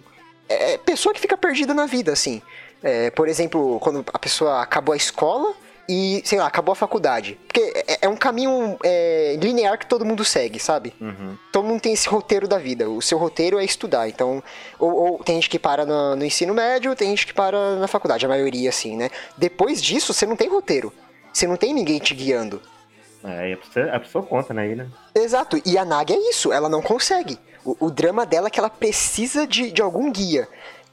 é, 0.50 0.77
pessoa 0.77 1.13
que 1.13 1.22
fica 1.22 1.38
perdida 1.38 1.74
na 1.74 1.86
vida, 1.86 2.12
assim. 2.12 2.41
É, 2.82 3.12
por 3.12 3.27
exemplo, 3.27 3.79
quando 3.79 4.03
a 4.13 4.20
pessoa 4.20 4.62
acabou 4.62 4.94
a 4.94 4.98
escola 4.98 5.53
e, 5.88 6.22
sei 6.24 6.39
lá, 6.39 6.48
acabou 6.48 6.72
a 6.72 6.75
faculdade. 6.75 7.38
Porque 7.48 7.74
é, 7.88 8.00
é 8.03 8.10
um 8.10 8.15
caminho 8.15 8.77
é, 8.84 9.36
linear 9.39 9.77
que 9.77 9.86
todo 9.86 10.06
mundo 10.06 10.24
segue, 10.24 10.60
sabe? 10.60 10.94
Uhum. 11.01 11.38
todo 11.51 11.65
mundo 11.65 11.82
tem 11.82 11.94
esse 11.94 12.08
roteiro 12.08 12.48
da 12.48 12.58
vida. 12.58 12.89
O 12.89 13.01
seu 13.01 13.18
roteiro 13.18 13.60
é 13.60 13.65
estudar. 13.65 14.08
Então, 14.08 14.41
ou, 14.77 14.94
ou 14.94 15.24
tem 15.24 15.36
gente 15.36 15.50
que 15.50 15.60
para 15.60 15.86
no, 15.86 16.15
no 16.15 16.25
ensino 16.25 16.53
médio, 16.53 16.96
tem 16.96 17.10
gente 17.10 17.27
que 17.27 17.34
para 17.34 17.75
na 17.75 17.88
faculdade, 17.88 18.25
a 18.25 18.29
maioria, 18.29 18.70
assim, 18.70 18.96
né? 18.96 19.10
Depois 19.38 19.82
disso, 19.82 20.13
você 20.13 20.25
não 20.25 20.36
tem 20.36 20.48
roteiro. 20.48 20.94
Você 21.34 21.48
não 21.48 21.58
tem 21.58 21.74
ninguém 21.74 22.00
te 22.00 22.13
guiando. 22.13 22.62
É, 23.24 23.53
a 23.53 23.58
pessoa, 23.58 23.96
a 23.96 24.00
pessoa 24.00 24.25
conta, 24.25 24.53
né, 24.53 24.68
né? 24.75 24.88
Exato. 25.13 25.62
E 25.65 25.77
a 25.77 25.84
Nag 25.84 26.13
é 26.13 26.29
isso, 26.29 26.53
ela 26.53 26.70
não 26.70 26.82
consegue. 26.82 27.38
O, 27.66 27.88
o 27.88 27.92
drama 27.92 28.25
dela 28.25 28.48
é 28.48 28.50
que 28.50 28.60
ela 28.60 28.70
precisa 28.70 29.46
de, 29.48 29.72
de 29.72 29.82
algum 29.82 30.12
guia. 30.12 30.48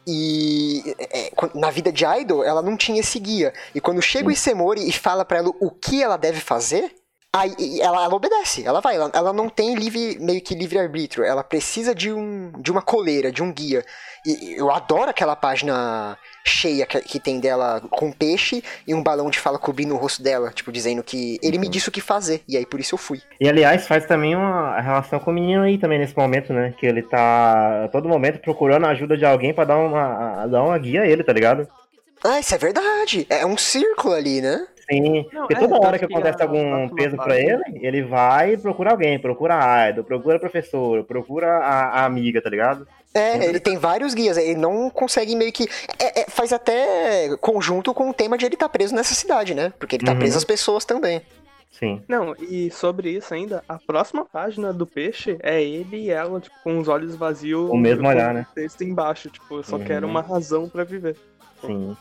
E 0.06 0.94
é, 0.98 1.30
quan- 1.34 1.50
na 1.54 1.70
vida 1.70 1.90
de 1.90 2.04
Idol, 2.04 2.44
ela 2.44 2.62
não 2.62 2.76
tinha 2.76 3.00
esse 3.00 3.18
guia. 3.18 3.52
E 3.74 3.80
quando 3.80 4.00
chega 4.00 4.28
o 4.28 4.32
Isemori 4.32 4.88
e 4.88 4.92
fala 4.92 5.24
pra 5.24 5.38
ela 5.38 5.50
o 5.60 5.70
que 5.70 6.02
ela 6.02 6.16
deve 6.16 6.40
fazer, 6.40 6.94
aí 7.40 7.80
ela, 7.80 8.04
ela 8.04 8.14
obedece, 8.14 8.64
ela 8.64 8.80
vai. 8.80 8.96
Ela, 8.96 9.10
ela 9.14 9.32
não 9.32 9.48
tem 9.48 9.74
livre, 9.74 10.18
meio 10.20 10.40
que 10.40 10.54
livre-arbítrio. 10.54 11.24
Ela 11.24 11.42
precisa 11.42 11.94
de, 11.94 12.12
um, 12.12 12.52
de 12.60 12.70
uma 12.70 12.82
coleira, 12.82 13.32
de 13.32 13.42
um 13.42 13.52
guia. 13.52 13.84
E 14.24 14.54
eu 14.58 14.70
adoro 14.70 15.10
aquela 15.10 15.36
página 15.36 16.18
cheia 16.44 16.84
que, 16.86 17.00
que 17.00 17.20
tem 17.20 17.38
dela 17.38 17.80
com 17.90 18.10
peixe 18.10 18.62
e 18.86 18.92
um 18.92 19.02
balão 19.02 19.30
de 19.30 19.38
fala 19.38 19.58
cobrindo 19.58 19.94
o 19.94 19.96
rosto 19.96 20.22
dela, 20.22 20.50
tipo, 20.50 20.72
dizendo 20.72 21.02
que 21.02 21.38
ele 21.42 21.58
me 21.58 21.68
disse 21.68 21.88
o 21.88 21.92
que 21.92 22.00
fazer, 22.00 22.42
e 22.48 22.56
aí 22.56 22.66
por 22.66 22.80
isso 22.80 22.94
eu 22.94 22.98
fui. 22.98 23.20
E 23.40 23.48
aliás, 23.48 23.86
faz 23.86 24.06
também 24.06 24.34
uma 24.34 24.80
relação 24.80 25.18
com 25.20 25.30
o 25.30 25.34
menino 25.34 25.62
aí 25.62 25.78
também 25.78 25.98
nesse 25.98 26.16
momento, 26.16 26.52
né? 26.52 26.74
Que 26.78 26.86
ele 26.86 27.02
tá 27.02 27.84
a 27.84 27.88
todo 27.88 28.08
momento 28.08 28.40
procurando 28.40 28.86
a 28.86 28.90
ajuda 28.90 29.16
de 29.16 29.24
alguém 29.24 29.54
pra 29.54 29.64
dar 29.64 29.78
uma, 29.78 30.46
dar 30.46 30.62
uma 30.62 30.78
guia 30.78 31.02
a 31.02 31.06
ele, 31.06 31.22
tá 31.22 31.32
ligado? 31.32 31.68
Ah, 32.24 32.40
isso 32.40 32.54
é 32.54 32.58
verdade. 32.58 33.26
É 33.28 33.46
um 33.46 33.56
círculo 33.56 34.14
ali, 34.14 34.40
né? 34.40 34.66
Sim, 34.90 35.26
Não, 35.32 35.40
porque 35.48 35.54
é, 35.54 35.58
toda 35.58 35.86
hora 35.86 35.98
que 35.98 36.06
que 36.06 36.12
acontece 36.14 36.40
a- 36.40 36.44
algum 36.44 36.88
peso 36.90 37.16
a- 37.20 37.24
pra 37.24 37.36
ele, 37.38 37.62
ele 37.80 38.02
vai 38.02 38.52
e 38.52 38.56
procura 38.56 38.90
alguém, 38.92 39.18
procura 39.18 39.54
a 39.58 39.90
idol, 39.90 40.04
procura 40.04 40.36
a 40.36 40.40
professora, 40.40 41.02
procura 41.02 41.58
a, 41.58 42.00
a 42.00 42.04
amiga, 42.04 42.40
tá 42.40 42.48
ligado? 42.48 42.86
É, 43.12 43.44
ele 43.46 43.58
tem 43.58 43.76
vários 43.78 44.14
guias, 44.14 44.36
ele 44.36 44.54
não 44.60 44.88
consegue 44.90 45.34
meio 45.34 45.50
que. 45.52 45.64
é- 45.98 46.20
é, 46.20 46.26
faz 46.28 46.52
até 46.52 47.36
conjunto 47.40 47.92
com 47.92 48.10
o 48.10 48.14
tema 48.14 48.38
de 48.38 48.44
ele 48.46 48.54
estar 48.54 48.68
preso 48.68 48.94
nessa 48.94 49.14
cidade, 49.14 49.54
né? 49.54 49.72
Porque 49.78 49.96
ele 49.96 50.04
tá 50.04 50.12
Uhum. 50.12 50.18
preso 50.18 50.38
às 50.38 50.44
pessoas 50.44 50.84
também. 50.84 51.20
Sim. 51.72 52.00
Não, 52.08 52.34
e 52.40 52.70
sobre 52.70 53.10
isso 53.10 53.34
ainda, 53.34 53.62
a 53.68 53.78
próxima 53.78 54.24
página 54.24 54.72
do 54.72 54.86
peixe 54.86 55.36
é 55.42 55.62
ele 55.62 56.04
e 56.04 56.10
ela, 56.10 56.40
tipo, 56.40 56.54
com 56.62 56.78
os 56.78 56.88
olhos 56.88 57.14
vazios. 57.16 57.68
O 57.70 57.76
mesmo 57.76 58.02
com 58.04 58.08
olhar, 58.08 58.32
né? 58.32 58.46
texto 58.54 58.82
embaixo, 58.82 59.28
tipo, 59.30 59.56
eu 59.58 59.62
só 59.62 59.76
Uhum. 59.76 59.84
quero 59.84 60.06
uma 60.06 60.22
razão 60.22 60.68
pra 60.68 60.84
viver. 60.84 61.16
Sim. 61.60 61.96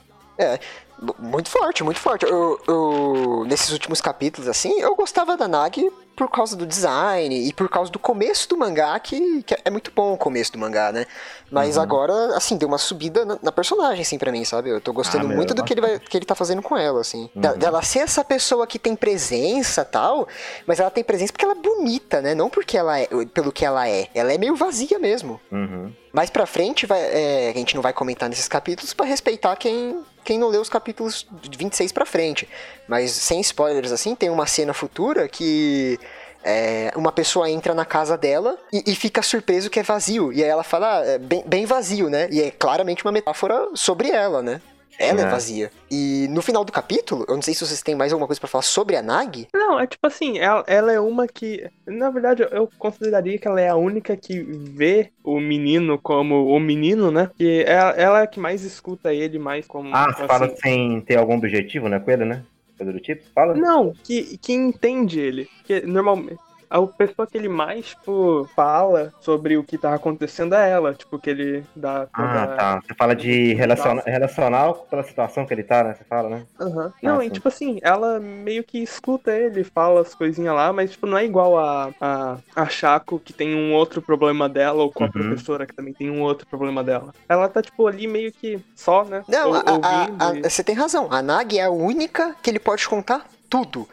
Muito 1.20 1.50
forte, 1.50 1.84
muito 1.84 2.00
forte. 2.00 2.26
Eu, 2.26 2.60
eu- 2.68 3.44
nesses 3.48 3.72
últimos 3.72 4.00
capítulos, 4.02 4.48
assim, 4.48 4.80
eu 4.80 4.96
gostava 4.96 5.36
da 5.36 5.48
Nagi 5.48 5.92
por 6.16 6.30
causa 6.32 6.56
do 6.56 6.66
design 6.66 7.36
e 7.46 7.52
por 7.52 7.68
causa 7.68 7.92
do 7.92 8.00
começo 8.00 8.48
do 8.48 8.56
mangá, 8.56 8.98
que, 9.00 9.44
que 9.44 9.54
é 9.66 9.70
muito 9.70 9.92
bom 9.94 10.14
o 10.14 10.18
começo 10.18 10.54
do 10.54 10.58
mangá, 10.58 10.90
né? 10.94 11.06
Mas 11.52 11.76
Uhum. 11.76 11.84
agora, 11.84 12.14
assim, 12.38 12.56
deu 12.56 12.70
uma 12.70 12.78
subida 12.78 13.26
na, 13.26 13.38
na 13.42 13.52
personagem, 13.52 14.02
assim, 14.02 14.18
pra 14.18 14.32
mim, 14.32 14.46
sabe? 14.46 14.70
Eu 14.70 14.80
tô 14.80 14.94
gostando 14.94 15.26
Ah, 15.26 15.36
muito 15.36 15.54
do 15.54 15.62
que 15.66 15.74
ele, 15.74 15.82
vai, 15.82 16.00
que 16.00 16.16
ele 16.18 16.26
tá 16.26 16.34
fazendo 16.34 16.62
com 16.62 16.78
ela, 16.78 17.02
assim. 17.02 17.30
Uhum. 17.36 17.58
Dela 17.58 17.82
ser 17.84 18.00
essa 18.00 18.24
pessoa 18.24 18.66
que 18.66 18.80
tem 18.80 18.96
presença 18.96 19.84
tal, 19.84 20.26
mas 20.66 20.80
ela 20.80 20.90
tem 20.90 21.04
presença 21.04 21.34
porque 21.34 21.44
ela 21.44 21.54
é 21.56 21.62
bonita, 21.62 22.22
né? 22.22 22.34
Não 22.34 22.50
porque 22.50 22.78
ela 22.78 22.98
é, 22.98 23.08
pelo 23.34 23.52
que 23.52 23.66
ela 23.66 23.88
é. 23.90 24.08
Ela 24.16 24.32
é 24.34 24.38
meio 24.38 24.56
vazia 24.56 24.98
mesmo. 24.98 25.40
Uhum. 25.52 25.92
Mais 26.14 26.30
pra 26.30 26.46
frente, 26.46 26.86
vai, 26.86 27.02
é, 27.02 27.52
a 27.54 27.58
gente 27.58 27.76
não 27.76 27.82
vai 27.82 27.92
comentar 27.92 28.30
nesses 28.30 28.48
capítulos 28.48 28.94
pra 28.94 29.06
respeitar 29.06 29.54
quem, 29.58 30.02
quem 30.24 30.40
não 30.40 30.48
leu 30.48 30.62
os 30.62 30.70
capítulos 30.70 30.85
de 30.94 31.58
26 31.58 31.92
pra 31.92 32.06
frente. 32.06 32.48
Mas 32.88 33.12
sem 33.12 33.40
spoilers, 33.42 33.92
assim, 33.92 34.16
tem 34.16 34.30
uma 34.30 34.46
cena 34.46 34.74
futura 34.74 35.28
que 35.28 36.00
é, 36.44 36.92
uma 36.96 37.12
pessoa 37.12 37.50
entra 37.50 37.74
na 37.74 37.86
casa 37.86 38.16
dela 38.16 38.58
e, 38.72 38.84
e 38.86 38.96
fica 38.96 39.22
surpreso 39.22 39.70
que 39.70 39.80
é 39.80 39.84
vazio. 39.84 40.32
E 40.32 40.44
aí 40.44 40.50
ela 40.50 40.64
fala, 40.64 41.00
ah, 41.00 41.06
é 41.06 41.18
bem, 41.18 41.44
bem 41.46 41.66
vazio, 41.66 42.10
né? 42.10 42.28
E 42.32 42.42
é 42.42 42.52
claramente 42.52 43.04
uma 43.04 43.12
metáfora 43.12 43.70
sobre 43.74 44.10
ela, 44.12 44.42
né? 44.42 44.62
Ela 44.98 45.22
é 45.22 45.24
É. 45.24 45.30
vazia. 45.30 45.72
E 45.92 46.28
no 46.30 46.42
final 46.42 46.64
do 46.64 46.72
capítulo, 46.72 47.26
eu 47.28 47.36
não 47.36 47.42
sei 47.42 47.54
se 47.54 47.66
vocês 47.66 47.82
têm 47.82 47.96
mais 47.96 48.12
alguma 48.14 48.28
coisa 48.28 48.40
pra 48.40 48.48
falar 48.50 48.62
sobre 48.62 48.96
a 48.96 49.02
Nagi. 49.02 49.48
Não, 49.54 49.80
é 49.80 49.86
tipo 49.86 50.06
assim, 50.08 50.38
ela, 50.38 50.64
ela 50.68 50.92
é 50.92 51.00
uma 51.00 51.28
que. 51.28 51.70
Na 51.86 52.10
verdade, 52.10 52.48
eu- 52.52 52.70
consideraria 52.78 53.38
que 53.38 53.48
ela 53.48 53.60
é 53.60 53.68
a 53.70 53.76
única 53.76 54.16
que 54.16 54.42
vê 54.42 55.12
o 55.24 55.40
menino 55.40 56.00
como 56.02 56.48
o 56.48 56.60
menino, 56.60 57.12
né? 57.12 57.30
Que 57.38 57.64
ela, 57.68 57.92
ela 57.92 58.20
é 58.22 58.24
a 58.24 58.28
que 58.28 58.40
mais 58.40 58.64
escuta 58.64 59.14
ele, 59.14 59.38
mais 59.38 59.68
como. 59.68 59.90
Ah, 59.94 60.06
você 60.06 60.20
assim, 60.24 60.28
fala 60.28 60.56
sem 60.58 61.02
ter 61.02 61.18
algum 61.18 61.36
objetivo, 61.36 61.90
né, 61.90 62.00
com 62.00 62.12
ele, 62.12 62.26
né? 62.26 62.44
Coisa 62.78 62.92
do 62.92 63.00
tipo, 63.00 63.24
fala? 63.34 63.54
Não, 63.54 63.94
que, 64.04 64.38
que 64.38 64.52
entende 64.54 65.20
ele. 65.20 65.48
Que 65.64 65.82
normalmente. 65.82 66.38
A 66.70 66.82
pessoa 66.88 67.28
que 67.28 67.38
ele 67.38 67.48
mais, 67.50 67.88
tipo, 67.90 68.46
fala 68.56 69.12
sobre 69.22 69.58
o 69.58 69.64
que 69.64 69.78
tá 69.78 69.94
acontecendo 69.94 70.56
é 70.56 70.70
ela. 70.70 70.94
Tipo, 70.94 71.20
que 71.20 71.30
ele 71.30 71.64
dá 71.76 72.08
Ah, 72.14 72.48
tá. 72.48 72.82
Você 72.82 72.94
fala 72.98 73.16
de 73.16 73.54
relaciona 73.54 74.02
relacional 74.06 74.86
pela 74.90 75.04
situação 75.04 75.46
que 75.46 75.54
ele 75.54 75.64
tá, 75.64 75.84
né? 75.84 75.94
Você 75.94 76.04
fala, 76.06 76.30
né? 76.30 76.44
Aham. 76.60 76.92
Não, 77.04 77.20
Ah, 77.20 77.26
e 77.26 77.28
sim. 77.28 77.34
tipo 77.34 77.48
assim, 77.48 77.80
ela 77.82 78.20
meio 78.20 78.64
que 78.64 78.80
escuta 78.80 79.32
ele, 79.32 79.64
fala 79.64 80.02
as 80.02 80.14
coisinhas 80.16 80.54
lá, 80.56 80.72
mas 80.74 80.92
tipo, 80.92 81.06
não 81.08 81.18
é 81.18 81.26
igual 81.26 81.58
a, 81.58 81.92
a, 82.02 82.38
a 82.56 82.66
Chaco 82.68 83.20
que 83.20 83.34
tem 83.34 83.56
um 83.56 83.74
outro 83.74 84.02
problema 84.02 84.48
dela, 84.50 84.84
ou 84.84 84.92
com 84.92 85.04
a 85.04 85.08
Uhum. 85.08 85.12
professora 85.12 85.66
que 85.66 85.76
também 85.76 85.94
tem 85.94 86.10
um 86.10 86.22
outro 86.22 86.48
problema 86.48 86.84
dela. 86.84 87.14
Ela 87.30 87.48
tá, 87.50 87.62
tipo, 87.62 87.88
ali 87.88 88.08
meio 88.08 88.32
que 88.32 88.60
só, 88.76 89.04
né? 89.06 89.24
Não, 89.28 89.50
ou- 89.50 89.56
a- 89.56 89.60
a- 89.60 89.72
ouvindo 89.72 90.24
a- 90.24 90.36
e- 90.38 90.50
você 90.50 90.64
tem 90.64 90.76
razão. 90.76 91.08
A 91.12 91.22
Nagi 91.22 91.60
é 91.60 91.64
a 91.66 91.70
única 91.70 92.36
que 92.42 92.50
ele 92.50 92.60
pode 92.60 92.88
contar 92.88 93.26
tudo. 93.50 93.88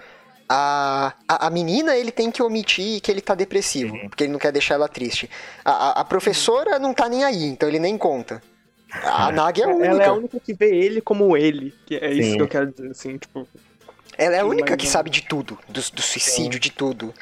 A, 0.49 1.15
a, 1.29 1.47
a 1.47 1.51
menina 1.51 1.97
ele 1.97 2.11
tem 2.11 2.31
que 2.31 2.43
omitir 2.43 3.01
que 3.01 3.11
ele 3.11 3.21
tá 3.21 3.35
depressivo, 3.35 3.95
Uhum. 3.95 4.09
porque 4.09 4.25
ele 4.25 4.33
não 4.33 4.39
quer 4.39 4.53
deixar 4.53 4.75
ela 4.75 4.89
triste. 4.89 5.29
A, 5.65 5.71
a, 5.71 5.91
a 6.01 6.05
professora 6.05 6.79
não 6.79 6.93
tá 6.93 7.09
nem 7.09 7.25
aí, 7.25 7.45
então 7.45 7.69
ele 7.69 7.79
nem 7.79 7.97
conta. 7.97 8.43
A 9.05 9.33
Nagi 9.33 9.63
é 9.63 9.65
a 9.65 9.69
única. 9.69 9.87
Ela 9.87 10.03
é 10.03 10.07
a 10.09 10.13
única 10.13 10.39
que 10.41 10.53
vê 10.53 10.69
ele 10.77 11.01
como 11.01 11.35
ele, 11.37 11.75
que 11.87 11.97
é 11.97 12.13
isso 12.13 12.31
Sim. 12.33 12.37
que 12.37 12.43
eu 12.43 12.49
quero 12.49 12.67
dizer, 12.71 12.91
assim, 12.91 13.17
tipo. 13.17 13.49
Ela 14.19 14.37
é 14.37 14.41
a 14.41 14.43
Sim, 14.43 14.51
única 14.51 14.77
que 14.77 14.87
sabe 14.87 15.09
de 15.09 15.23
tudo, 15.23 15.59
do, 15.67 15.81
do 15.81 16.03
suicídio, 16.03 16.61
de 16.61 16.71
tudo. 16.71 17.15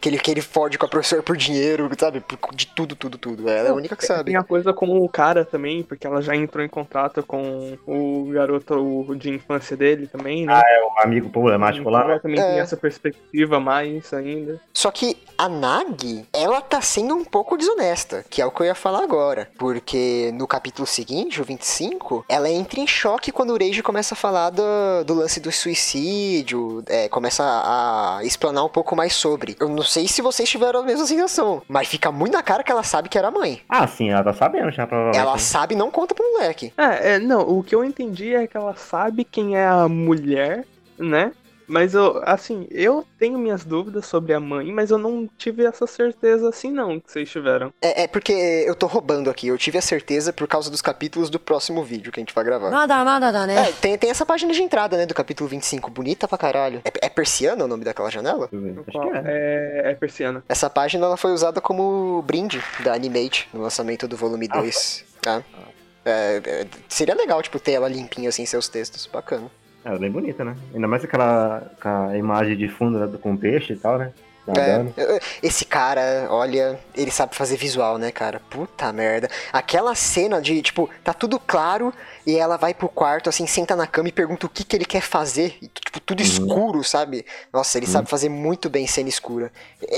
Que 0.00 0.08
ele, 0.08 0.18
que 0.18 0.30
ele 0.30 0.40
fode 0.40 0.78
com 0.78 0.86
a 0.86 0.88
professora 0.88 1.22
por 1.22 1.36
dinheiro, 1.36 1.90
sabe? 1.98 2.22
De 2.54 2.66
tudo, 2.68 2.94
tudo, 2.94 3.18
tudo. 3.18 3.48
Ela 3.48 3.68
é 3.68 3.70
a 3.70 3.74
única 3.74 3.96
que 3.96 4.06
sabe. 4.06 4.24
Tem 4.30 4.36
a 4.36 4.44
coisa 4.44 4.72
com 4.72 4.86
o 4.98 5.08
cara 5.08 5.44
também, 5.44 5.82
porque 5.82 6.06
ela 6.06 6.22
já 6.22 6.36
entrou 6.36 6.64
em 6.64 6.68
contato 6.68 7.22
com 7.22 7.76
o 7.86 8.30
garoto 8.32 8.74
o 8.74 9.14
de 9.16 9.30
infância 9.30 9.76
dele 9.76 10.06
também, 10.06 10.46
né? 10.46 10.60
É 10.64 10.84
um 10.84 11.02
amigo 11.02 11.28
problemático 11.30 11.90
lá, 11.90 12.00
Então 12.00 12.10
ela 12.12 12.20
também 12.20 12.40
É. 12.40 12.50
tem 12.50 12.60
essa 12.60 12.76
perspectiva 12.76 13.58
mais 13.58 14.12
ainda. 14.12 14.60
Só 14.72 14.90
que 14.92 15.16
a 15.36 15.48
Nagi, 15.48 16.26
ela 16.32 16.60
tá 16.60 16.80
sendo 16.80 17.14
um 17.14 17.24
pouco 17.24 17.56
desonesta, 17.56 18.24
que 18.30 18.40
é 18.40 18.46
o 18.46 18.50
que 18.52 18.60
eu 18.62 18.66
ia 18.66 18.74
falar 18.76 19.02
agora. 19.02 19.48
Porque 19.58 20.30
no 20.34 20.46
capítulo 20.46 20.86
seguinte, 20.86 21.40
o 21.40 21.44
25, 21.44 22.24
ela 22.28 22.48
entra 22.48 22.78
em 22.80 22.86
choque 22.86 23.32
quando 23.32 23.50
o 23.52 23.56
Reiji 23.56 23.82
começa 23.82 24.14
a 24.14 24.16
falar 24.16 24.50
do, 24.50 24.62
do 25.04 25.14
lance 25.14 25.40
do 25.40 25.50
suicídio, 25.50 26.82
é, 26.86 27.08
começa 27.08 27.42
a, 27.42 28.18
a 28.18 28.24
explanar 28.24 28.64
um 28.64 28.68
pouco 28.68 28.94
mais 28.94 29.12
sobre. 29.12 29.56
Eu 29.58 29.68
não 29.68 29.82
sei 29.88 30.06
se 30.06 30.22
vocês 30.22 30.48
tiveram 30.48 30.80
a 30.80 30.82
mesma 30.84 31.06
sensação, 31.06 31.62
mas 31.68 31.88
fica 31.88 32.12
muito 32.12 32.34
na 32.34 32.42
cara 32.42 32.62
que 32.62 32.70
ela 32.70 32.82
sabe 32.82 33.08
que 33.08 33.18
era 33.18 33.28
a 33.28 33.32
mãe. 33.32 33.60
Ah, 33.68 33.86
sim, 33.86 34.10
ela 34.10 34.22
tá 34.22 34.32
sabendo 34.32 34.70
já, 34.70 34.86
provavelmente. 34.86 35.20
Ela 35.20 35.32
né? 35.32 35.38
sabe 35.38 35.74
e 35.74 35.78
não 35.78 35.90
conta 35.90 36.14
pro 36.14 36.32
moleque. 36.32 36.72
É, 36.76 37.14
é, 37.14 37.18
não, 37.18 37.40
o 37.40 37.62
que 37.62 37.74
eu 37.74 37.82
entendi 37.82 38.34
é 38.34 38.46
que 38.46 38.56
ela 38.56 38.76
sabe 38.76 39.24
quem 39.24 39.56
é 39.56 39.66
a 39.66 39.88
mulher, 39.88 40.64
né? 40.98 41.32
Mas 41.68 41.92
eu, 41.94 42.20
assim, 42.24 42.66
eu 42.70 43.04
tenho 43.18 43.38
minhas 43.38 43.62
dúvidas 43.62 44.06
sobre 44.06 44.32
a 44.32 44.40
mãe, 44.40 44.72
mas 44.72 44.90
eu 44.90 44.96
não 44.96 45.28
tive 45.36 45.64
essa 45.66 45.86
certeza 45.86 46.48
assim, 46.48 46.72
não, 46.72 46.98
que 46.98 47.12
vocês 47.12 47.30
tiveram. 47.30 47.72
É, 47.80 48.04
é 48.04 48.06
porque 48.06 48.32
eu 48.32 48.74
tô 48.74 48.86
roubando 48.86 49.28
aqui. 49.28 49.48
Eu 49.48 49.58
tive 49.58 49.76
a 49.76 49.82
certeza 49.82 50.32
por 50.32 50.48
causa 50.48 50.70
dos 50.70 50.80
capítulos 50.80 51.28
do 51.28 51.38
próximo 51.38 51.84
vídeo 51.84 52.10
que 52.10 52.18
a 52.18 52.22
gente 52.22 52.34
vai 52.34 52.42
gravar. 52.42 52.70
Nada, 52.70 53.04
nada, 53.04 53.30
nada, 53.30 53.46
né? 53.46 53.68
É, 53.68 53.72
tem, 53.72 53.98
tem 53.98 54.08
essa 54.10 54.24
página 54.24 54.52
de 54.52 54.62
entrada, 54.62 54.96
né, 54.96 55.04
do 55.04 55.14
capítulo 55.14 55.48
25. 55.48 55.90
Bonita 55.90 56.26
pra 56.26 56.38
caralho. 56.38 56.80
É, 56.84 57.06
é 57.06 57.08
persiana 57.10 57.64
o 57.64 57.68
nome 57.68 57.84
daquela 57.84 58.10
janela? 58.10 58.48
Acho 58.86 59.00
que 59.00 59.16
é. 59.16 59.82
é. 59.84 59.90
é. 59.90 59.94
persiana. 59.94 60.42
Essa 60.48 60.70
página 60.70 61.04
ela 61.04 61.18
foi 61.18 61.32
usada 61.32 61.60
como 61.60 62.22
brinde 62.22 62.62
da 62.82 62.94
Animate 62.94 63.48
no 63.52 63.60
lançamento 63.60 64.08
do 64.08 64.16
volume 64.16 64.48
2. 64.48 65.04
Ah, 65.04 65.20
tá? 65.20 65.42
Ah. 65.52 66.66
seria 66.88 67.14
legal, 67.14 67.42
tipo, 67.42 67.60
ter 67.60 67.72
ela 67.72 67.88
limpinha 67.88 68.30
assim, 68.30 68.46
seus 68.46 68.68
textos. 68.68 69.06
Bacana. 69.06 69.50
É, 69.84 69.98
bem 69.98 70.10
bonita, 70.10 70.44
né? 70.44 70.56
Ainda 70.74 70.88
mais 70.88 71.04
aquela 71.04 71.70
a 71.82 72.16
imagem 72.16 72.56
de 72.56 72.68
fundo 72.68 72.98
né, 72.98 73.18
com 73.20 73.36
peixe 73.36 73.72
e 73.72 73.76
tal, 73.76 73.98
né? 73.98 74.12
Nadando. 74.46 74.94
é, 74.96 75.20
esse 75.42 75.64
cara, 75.64 76.26
olha, 76.30 76.78
ele 76.94 77.10
sabe 77.10 77.36
fazer 77.36 77.56
visual, 77.56 77.98
né, 77.98 78.10
cara? 78.10 78.40
Puta 78.48 78.90
merda. 78.92 79.28
Aquela 79.52 79.94
cena 79.94 80.40
de, 80.40 80.62
tipo, 80.62 80.88
tá 81.04 81.12
tudo 81.12 81.38
claro 81.38 81.92
e 82.26 82.36
ela 82.36 82.56
vai 82.56 82.72
pro 82.72 82.88
quarto, 82.88 83.28
assim, 83.28 83.46
senta 83.46 83.76
na 83.76 83.86
cama 83.86 84.08
e 84.08 84.12
pergunta 84.12 84.46
o 84.46 84.48
que 84.48 84.64
que 84.64 84.74
ele 84.74 84.86
quer 84.86 85.02
fazer. 85.02 85.58
E, 85.60 85.68
tipo, 85.68 86.00
tudo 86.00 86.22
escuro, 86.22 86.82
sabe? 86.82 87.26
Nossa, 87.52 87.78
ele 87.78 87.86
sabe 87.86 88.08
fazer 88.08 88.30
muito 88.30 88.70
bem 88.70 88.86
cena 88.86 89.08
escura. 89.08 89.52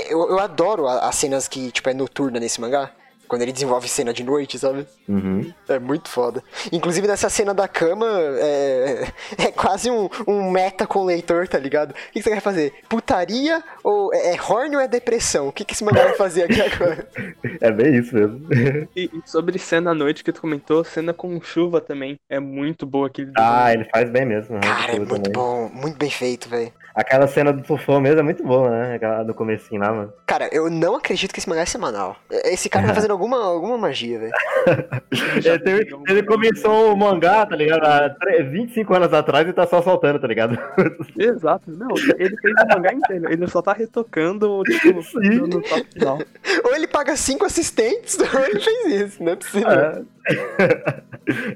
Eu, 0.09 0.29
eu 0.29 0.39
adoro 0.39 0.87
as 0.87 1.15
cenas 1.15 1.47
que, 1.47 1.71
tipo, 1.71 1.89
é 1.89 1.93
noturna 1.93 2.39
nesse 2.39 2.59
mangá. 2.59 2.91
Quando 3.31 3.43
ele 3.43 3.53
desenvolve 3.53 3.87
cena 3.87 4.13
de 4.13 4.25
noite, 4.25 4.59
sabe? 4.59 4.85
Uhum. 5.07 5.53
É 5.69 5.79
muito 5.79 6.09
foda. 6.09 6.43
Inclusive 6.69 7.07
nessa 7.07 7.29
cena 7.29 7.53
da 7.53 7.65
cama, 7.65 8.05
é, 8.37 9.07
é 9.37 9.51
quase 9.53 9.89
um, 9.89 10.09
um 10.27 10.51
meta 10.51 10.85
com 10.85 10.99
o 10.99 11.05
leitor, 11.05 11.47
tá 11.47 11.57
ligado? 11.57 11.91
O 11.91 12.11
que, 12.11 12.21
você 12.21 12.29
quer 12.29 12.41
fazer? 12.41 12.73
Putaria 12.89 13.63
ou 13.85 14.13
é, 14.13 14.35
é 14.35 14.41
horny 14.41 14.75
ou 14.75 14.81
é 14.81 14.87
depressão? 14.89 15.47
O 15.47 15.53
que, 15.53 15.63
que 15.63 15.73
esse 15.73 15.81
mangá 15.81 16.03
vai 16.03 16.15
fazer 16.15 16.43
aqui 16.43 16.61
agora? 16.61 17.07
É 17.61 17.71
bem 17.71 17.95
isso 17.95 18.13
mesmo. 18.13 18.41
E, 18.95 19.09
e 19.13 19.21
sobre 19.25 19.57
cena 19.57 19.91
à 19.91 19.93
noite 19.93 20.25
que 20.25 20.33
tu 20.33 20.41
comentou, 20.41 20.83
cena 20.83 21.13
com 21.13 21.39
chuva 21.39 21.79
também. 21.79 22.19
É 22.29 22.39
muito 22.39 22.85
boa 22.85 23.07
aquele 23.07 23.31
ah, 23.37 23.71
ele 23.73 23.85
faz 23.85 24.09
bem 24.09 24.25
mesmo. 24.25 24.55
né? 24.55 24.61
Cara, 24.61 24.91
é 24.91 24.95
muito 24.97 25.15
também. 25.15 25.31
bom, 25.31 25.69
muito 25.73 25.97
bem 25.97 26.09
feito, 26.09 26.49
velho. 26.49 26.73
Aquela 26.93 27.27
cena 27.27 27.53
do 27.53 27.63
tufão 27.63 28.01
mesmo 28.01 28.19
é 28.19 28.23
muito 28.23 28.43
boa, 28.43 28.69
né? 28.69 28.95
Aquela 28.95 29.23
do 29.23 29.33
comecinho 29.33 29.79
lá, 29.79 29.93
mano. 29.93 30.13
Cara, 30.31 30.47
eu 30.53 30.69
não 30.69 30.95
acredito 30.95 31.33
que 31.33 31.39
esse 31.39 31.49
mangá 31.49 31.63
é 31.63 31.65
semanal. 31.65 32.15
Esse 32.45 32.69
cara 32.69 32.87
tá 32.87 32.93
fazendo 32.95 33.11
alguma, 33.11 33.35
alguma 33.43 33.77
magia, 33.77 34.17
velho. 34.17 34.31
Ele, 35.35 35.59
teve- 35.59 35.83
pegou 35.83 36.03
ele 36.07 36.23
começou 36.23 36.93
o 36.93 36.95
mangá, 36.95 37.45
tá 37.45 37.53
ligado? 37.53 37.83
Há 37.85 38.09
tre- 38.11 38.41
25 38.43 38.93
anos 38.93 39.13
atrás 39.13 39.45
e 39.45 39.51
tá 39.51 39.67
só 39.67 39.81
soltando, 39.81 40.21
tá 40.21 40.27
ligado? 40.27 40.57
Exato. 41.19 41.69
Não, 41.69 41.89
ele 42.17 42.33
fez 42.37 42.53
o 42.63 42.67
mangá 42.73 42.93
inteiro. 42.93 43.29
Ele 43.29 43.45
só 43.47 43.61
tá 43.61 43.73
retocando, 43.73 44.63
tipo, 44.63 45.03
Sim. 45.03 45.19
no, 45.39 45.47
no 45.47 45.61
top 45.63 45.85
final. 45.91 46.17
Ou 46.63 46.75
ele 46.77 46.87
paga 46.87 47.13
cinco 47.17 47.43
assistentes, 47.43 48.17
ou 48.33 48.39
ele 48.45 48.61
fez 48.61 48.85
isso, 49.01 49.21
não 49.21 49.33
é 49.33 49.35
possível. 49.35 49.69
É, 49.69 50.01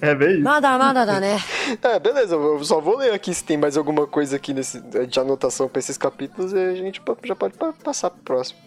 é 0.02 0.14
bem 0.14 0.34
isso. 0.36 0.42
Nada, 0.42 0.78
nada, 0.78 1.20
né? 1.20 1.38
É, 1.82 2.00
beleza, 2.00 2.36
eu 2.36 2.64
só 2.64 2.80
vou 2.80 2.98
ler 2.98 3.14
aqui 3.14 3.34
se 3.34 3.44
tem 3.44 3.58
mais 3.58 3.78
alguma 3.78 4.06
coisa 4.06 4.36
aqui 4.36 4.54
nesse, 4.54 4.80
de 4.82 5.20
anotação 5.20 5.68
pra 5.68 5.80
esses 5.80 5.98
capítulos 5.98 6.54
e 6.54 6.58
a 6.60 6.76
gente 6.76 7.02
já 7.24 7.36
pode 7.36 7.56
passar 7.84 8.10
pro 8.12 8.22
próximo. 8.24 8.60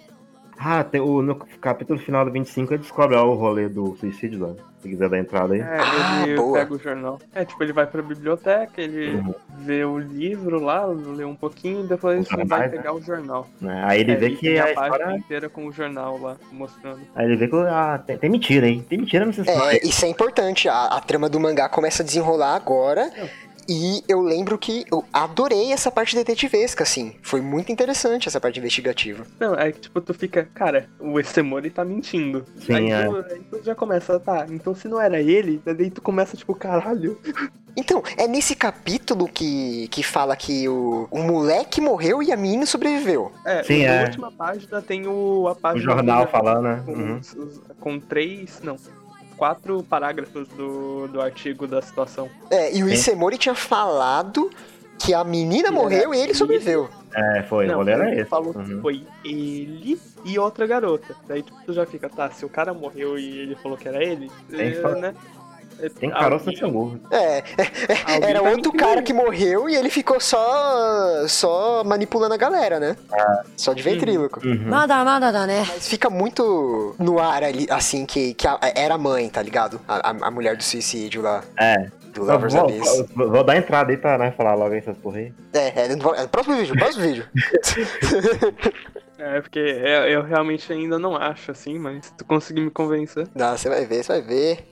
Ah, 0.60 0.82
tem 0.82 1.00
o, 1.00 1.22
no 1.22 1.36
capítulo 1.36 1.98
final 1.98 2.24
do 2.24 2.32
25 2.32 2.72
ele 2.74 2.82
descobre 2.82 3.16
ó, 3.16 3.24
o 3.26 3.34
rolê 3.34 3.68
do 3.68 3.94
suicídio 3.96 4.40
lá. 4.40 4.54
Se 4.82 4.88
quiser 4.88 5.08
dar 5.08 5.18
entrada 5.18 5.54
aí. 5.54 5.60
É, 5.60 5.64
Ah, 5.64 6.22
ele 6.24 6.36
boa. 6.36 6.58
pega 6.58 6.74
o 6.74 6.78
jornal. 6.78 7.20
É, 7.34 7.44
tipo, 7.44 7.62
ele 7.64 7.72
vai 7.72 7.84
pra 7.86 8.00
biblioteca, 8.02 8.80
ele 8.80 9.16
Uhum. 9.16 9.34
vê 9.58 9.84
o 9.84 9.98
livro 9.98 10.60
lá, 10.60 10.84
lê 10.86 11.24
um 11.24 11.34
pouquinho, 11.34 11.82
depois 11.84 12.26
ele 12.30 12.36
vai 12.36 12.44
mais, 12.58 12.70
né? 12.72 12.76
pegar 12.78 12.92
o 12.92 13.00
jornal. 13.02 13.46
né? 13.60 13.82
Aí 13.86 14.00
ele 14.00 14.12
É, 14.12 14.16
vê 14.16 14.28
e 14.28 14.36
que 14.36 14.46
tem 14.48 14.58
a 14.60 14.64
a 14.64 14.74
página 14.74 14.96
história. 14.96 15.16
inteira 15.18 15.48
com 15.48 15.66
o 15.66 15.72
jornal 15.72 16.18
lá, 16.20 16.36
mostrando. 16.52 17.00
Aí 17.14 17.26
ele 17.26 17.36
vê 17.36 17.48
que 17.48 17.56
ah, 17.56 18.00
tem, 18.06 18.16
tem 18.18 18.30
mentira 18.30 18.66
aí. 18.66 18.80
Tem 18.82 18.98
mentira 18.98 19.26
nessa 19.26 19.40
história. 19.40 19.76
É, 19.78 19.86
isso 19.86 20.04
é 20.04 20.08
importante. 20.08 20.68
A, 20.68 20.84
a 20.86 21.00
trama 21.00 21.28
do 21.28 21.40
mangá 21.40 21.68
começa 21.68 22.02
a 22.02 22.06
desenrolar 22.06 22.54
agora. 22.54 23.10
E 23.68 24.02
eu 24.08 24.22
lembro 24.22 24.56
que 24.56 24.84
eu 24.90 25.04
adorei 25.12 25.72
essa 25.72 25.90
parte 25.90 26.16
detetivesca, 26.16 26.84
assim. 26.84 27.14
Foi 27.22 27.40
muito 27.42 27.70
interessante 27.70 28.26
essa 28.26 28.40
parte 28.40 28.58
investigativa. 28.58 29.26
Não, 29.38 29.54
é 29.54 29.70
que 29.72 29.80
tipo, 29.80 30.00
tu 30.00 30.14
fica, 30.14 30.48
cara, 30.54 30.88
o 30.98 31.20
Esemori 31.20 31.68
tá 31.68 31.84
mentindo. 31.84 32.44
Sim, 32.64 32.74
aí, 32.74 32.90
é. 32.92 33.04
tu, 33.06 33.16
aí 33.16 33.40
tu 33.50 33.62
já 33.62 33.74
começa, 33.74 34.18
tá, 34.18 34.46
então 34.48 34.74
se 34.74 34.88
não 34.88 34.98
era 35.00 35.20
ele, 35.20 35.60
daí 35.64 35.90
tu 35.90 36.00
começa, 36.00 36.36
tipo, 36.36 36.54
caralho. 36.54 37.18
Então, 37.76 38.02
é 38.16 38.26
nesse 38.26 38.56
capítulo 38.56 39.28
que, 39.28 39.86
que 39.88 40.02
fala 40.02 40.34
que 40.34 40.68
o, 40.68 41.06
o 41.10 41.22
moleque 41.22 41.80
morreu 41.80 42.22
e 42.22 42.32
a 42.32 42.36
menina 42.36 42.66
sobreviveu. 42.66 43.30
É, 43.44 43.62
Sim, 43.62 43.84
na 43.86 43.92
é. 43.92 44.04
última 44.04 44.32
página 44.32 44.82
tem 44.82 45.06
o, 45.06 45.46
a 45.46 45.52
O 45.52 45.56
página. 45.56 45.84
jornal 45.84 46.24
do- 46.24 46.30
falando, 46.30 46.62
né? 46.62 46.82
Com, 46.84 46.92
Uhum. 46.92 47.20
com 47.78 48.00
três, 48.00 48.60
não, 48.62 48.76
quatro 49.38 49.82
parágrafos 49.84 50.48
do, 50.48 51.06
do 51.08 51.20
artigo 51.20 51.66
da 51.66 51.80
situação. 51.80 52.28
É, 52.50 52.76
e 52.76 52.82
o. 52.82 52.88
Isemori 52.88 53.38
tinha 53.38 53.54
falado 53.54 54.50
que 54.98 55.14
a 55.14 55.22
menina 55.24 55.68
Que 55.68 55.74
morreu 55.74 56.12
e 56.12 56.18
ele 56.18 56.34
sobreviveu. 56.34 56.88
É, 57.14 57.42
foi, 57.44 57.64
o 57.64 57.68
não, 57.68 57.76
rolê 57.76 57.92
era 57.92 58.10
ele 58.10 58.20
esse. 58.20 58.28
falou 58.30 58.52
que 58.52 58.72
Uhum. 58.74 58.82
foi 58.82 59.06
ele 59.24 59.98
e 60.24 60.38
outra 60.38 60.66
garota. 60.66 61.14
Daí 61.26 61.42
tu 61.64 61.72
já 61.72 61.86
fica, 61.86 62.08
tá, 62.08 62.28
se 62.30 62.44
o 62.44 62.48
cara 62.48 62.74
morreu 62.74 63.18
e 63.18 63.38
ele 63.38 63.54
falou 63.54 63.78
que 63.78 63.88
era 63.88 64.02
ele, 64.02 64.30
é, 64.52 65.00
né? 65.00 65.14
Tem 65.98 66.10
caroço 66.10 66.46
nesse 66.46 66.64
amor. 66.64 66.98
É, 67.10 67.38
é, 67.38 67.42
é 68.06 68.30
era 68.30 68.40
tá 68.40 68.50
outro 68.50 68.72
tá 68.72 68.78
cara 68.78 69.02
que 69.02 69.12
morreu 69.12 69.68
e 69.68 69.76
ele 69.76 69.90
ficou 69.90 70.20
só 70.20 71.26
só 71.26 71.84
manipulando 71.84 72.34
a 72.34 72.36
galera, 72.36 72.80
né? 72.80 72.96
Ah. 73.12 73.42
Só 73.56 73.72
de 73.72 73.82
ventríloco. 73.82 74.44
Uhum. 74.44 74.52
uhum. 74.52 74.68
Nada, 74.68 75.04
nada, 75.04 75.32
nada, 75.32 75.46
né? 75.46 75.64
Mas 75.68 75.88
fica 75.88 76.10
muito 76.10 76.94
no 76.98 77.18
ar 77.18 77.42
ali, 77.42 77.66
assim, 77.70 78.04
que, 78.06 78.34
que 78.34 78.46
a, 78.46 78.58
era 78.74 78.94
a 78.94 78.98
mãe, 78.98 79.28
tá 79.28 79.42
ligado? 79.42 79.80
A, 79.86 80.10
a 80.10 80.30
mulher 80.30 80.56
do 80.56 80.62
suicídio 80.62 81.22
lá. 81.22 81.42
É. 81.58 81.88
Vou, 82.14 82.26
vou, 83.14 83.30
vou, 83.30 83.44
dar 83.44 83.56
entrada 83.56 83.92
aí 83.92 83.96
pra 83.96 84.18
né, 84.18 84.32
falar 84.32 84.54
logo 84.54 84.74
essas 84.74 84.96
porra 84.96 85.18
aí. 85.18 85.32
É, 85.52 85.68
é, 85.68 85.92
é, 85.92 86.26
próximo 86.26 86.56
vídeo, 86.56 86.74
próximo 86.74 87.04
vídeo. 87.04 87.24
é, 89.18 89.40
porque 89.40 89.58
eu, 89.58 90.02
eu, 90.08 90.22
realmente 90.22 90.72
ainda 90.72 90.98
não 90.98 91.14
acho 91.14 91.50
assim, 91.50 91.78
mas 91.78 92.12
tu 92.16 92.24
conseguir 92.24 92.60
me 92.60 92.70
convencer. 92.70 93.28
Não, 93.34 93.56
você 93.56 93.68
vai 93.68 93.84
ver, 93.84 94.02
você 94.02 94.12
vai 94.12 94.22
ver. 94.22 94.68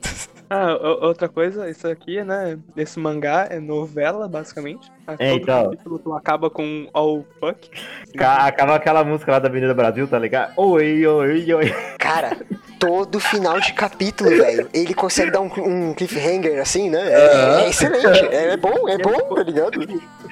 Ah, 0.48 0.76
outra 1.02 1.28
coisa, 1.28 1.68
isso 1.68 1.88
aqui, 1.88 2.22
né? 2.22 2.56
Esse 2.76 2.98
mangá 3.00 3.46
é 3.50 3.58
novela, 3.58 4.28
basicamente. 4.28 4.90
A 5.06 5.14
É, 5.14 5.16
todo 5.16 5.42
então. 5.42 5.64
capítulo 5.70 5.98
tu 5.98 6.14
acaba 6.14 6.48
com 6.50 6.88
all 6.92 7.24
fuck. 7.40 7.68
Ca- 8.16 8.46
Acaba 8.46 8.76
aquela 8.76 9.02
música 9.04 9.32
lá 9.32 9.38
da 9.38 9.48
Avenida 9.48 9.74
Brasil, 9.74 10.06
tá 10.06 10.18
ligado? 10.18 10.52
Oi, 10.56 11.04
oi, 11.06 11.52
oi. 11.54 11.74
Cara, 11.98 12.36
todo 12.78 13.18
final 13.18 13.58
de 13.60 13.72
capítulo, 13.72 14.30
velho, 14.30 14.68
ele 14.72 14.94
consegue 14.94 15.30
dar 15.32 15.40
um, 15.40 15.50
um 15.56 15.94
cliffhanger 15.94 16.60
assim, 16.60 16.90
né? 16.90 17.00
É, 17.12 17.64
é 17.64 17.68
excelente, 17.68 18.06
é, 18.26 18.52
é 18.52 18.56
bom, 18.56 18.88
é 18.88 18.98
bom, 18.98 19.34
tá 19.34 19.42
ligado? 19.42 19.80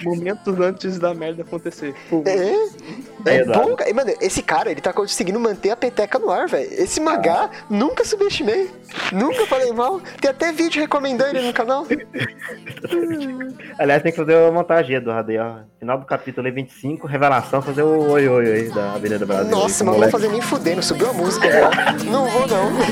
Momentos 0.04 0.60
antes 0.60 0.98
da 0.98 1.14
merda 1.14 1.42
acontecer. 1.42 1.94
Pum. 2.10 2.22
É, 2.26 3.30
é 3.30 3.36
É, 3.36 3.44
bom, 3.44 3.74
cara. 3.76 3.88
E, 3.88 3.92
Mano, 3.92 4.12
esse 4.20 4.42
cara, 4.42 4.70
ele 4.70 4.80
tá 4.80 4.92
conseguindo 4.92 5.38
manter 5.40 5.70
a 5.70 5.76
peteca 5.76 6.18
no 6.18 6.30
ar, 6.30 6.46
velho. 6.48 6.68
Esse 6.72 7.00
mangá, 7.00 7.48
nunca 7.70 8.04
subestimei. 8.04 8.70
Nunca 9.12 9.46
falei 9.46 9.72
mal. 9.72 10.00
Tem 10.20 10.30
até 10.30 10.52
vídeo 10.52 10.80
recomendando 10.80 11.36
ele 11.36 11.46
no 11.46 11.52
canal. 11.52 11.86
Aliás, 13.78 14.02
tem 14.02 14.12
que 14.12 14.18
fazer 14.18 14.34
uma 14.36 14.52
montagem, 14.52 14.96
Eduardo. 14.96 15.30
aí, 15.30 15.38
ó. 15.38 15.56
Final 15.78 15.98
do 15.98 16.06
capítulo 16.06 16.46
aí, 16.46 16.52
25, 16.52 17.06
revelação, 17.06 17.60
fazer 17.60 17.82
o 17.82 18.10
oi, 18.10 18.28
oi, 18.28 18.48
oi 18.48 18.68
da 18.70 18.94
Avenida 18.94 19.24
Brasil. 19.26 19.50
Nossa, 19.50 19.82
aí, 19.84 19.86
mas 19.86 19.96
não 19.96 20.02
vou 20.02 20.10
fazer 20.10 20.28
nem 20.28 20.40
fudendo, 20.40 20.82
subiu 20.82 21.10
a 21.10 21.12
música 21.12 21.50
já. 21.50 21.70
Não 22.10 22.26
vou, 22.26 22.46
não. 22.46 22.72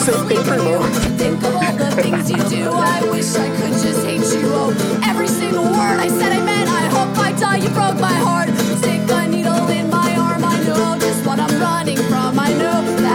Sem 0.00 0.14
tempo, 0.28 0.50
irmão. 0.50 0.82
Think 1.18 1.44
of 1.44 1.54
all 1.54 1.76
the 1.76 1.90
things 2.02 2.30
you 2.30 2.36
do. 2.36 2.70
I 2.72 3.02
wish 3.10 3.34
I 3.36 3.48
could 3.56 3.72
just 3.72 4.04
hate 4.04 4.40
you. 4.40 4.48
Oh, 4.52 4.72
every 5.08 5.28
single 5.28 5.64
word 5.64 5.98
I 6.00 6.08
said 6.08 6.32
I 6.32 6.40
meant. 6.40 6.68
I 6.68 6.86
hope 6.88 7.18
I 7.18 7.32
die. 7.32 7.56
You 7.58 7.70
broke 7.70 7.98
my 8.00 8.12
heart. 8.14 8.48
Stick 8.78 9.02
a 9.10 9.26
needle 9.28 9.68
in 9.68 9.90
my 9.90 10.14
arm. 10.16 10.44
I 10.44 10.58
know 10.64 10.96
just 10.98 11.24
what 11.26 11.38
I'm 11.40 11.60
running 11.60 11.98
from. 12.08 12.38
I 12.38 12.52
know 12.52 12.80
that 13.02 13.09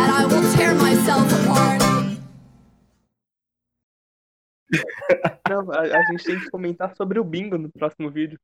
Não, 5.50 5.72
a, 5.72 5.80
a 5.82 6.02
gente 6.12 6.24
tem 6.24 6.40
que 6.40 6.50
comentar 6.50 6.96
sobre 6.96 7.20
o 7.20 7.24
bingo 7.24 7.58
no 7.58 7.70
próximo 7.70 8.10
vídeo. 8.10 8.40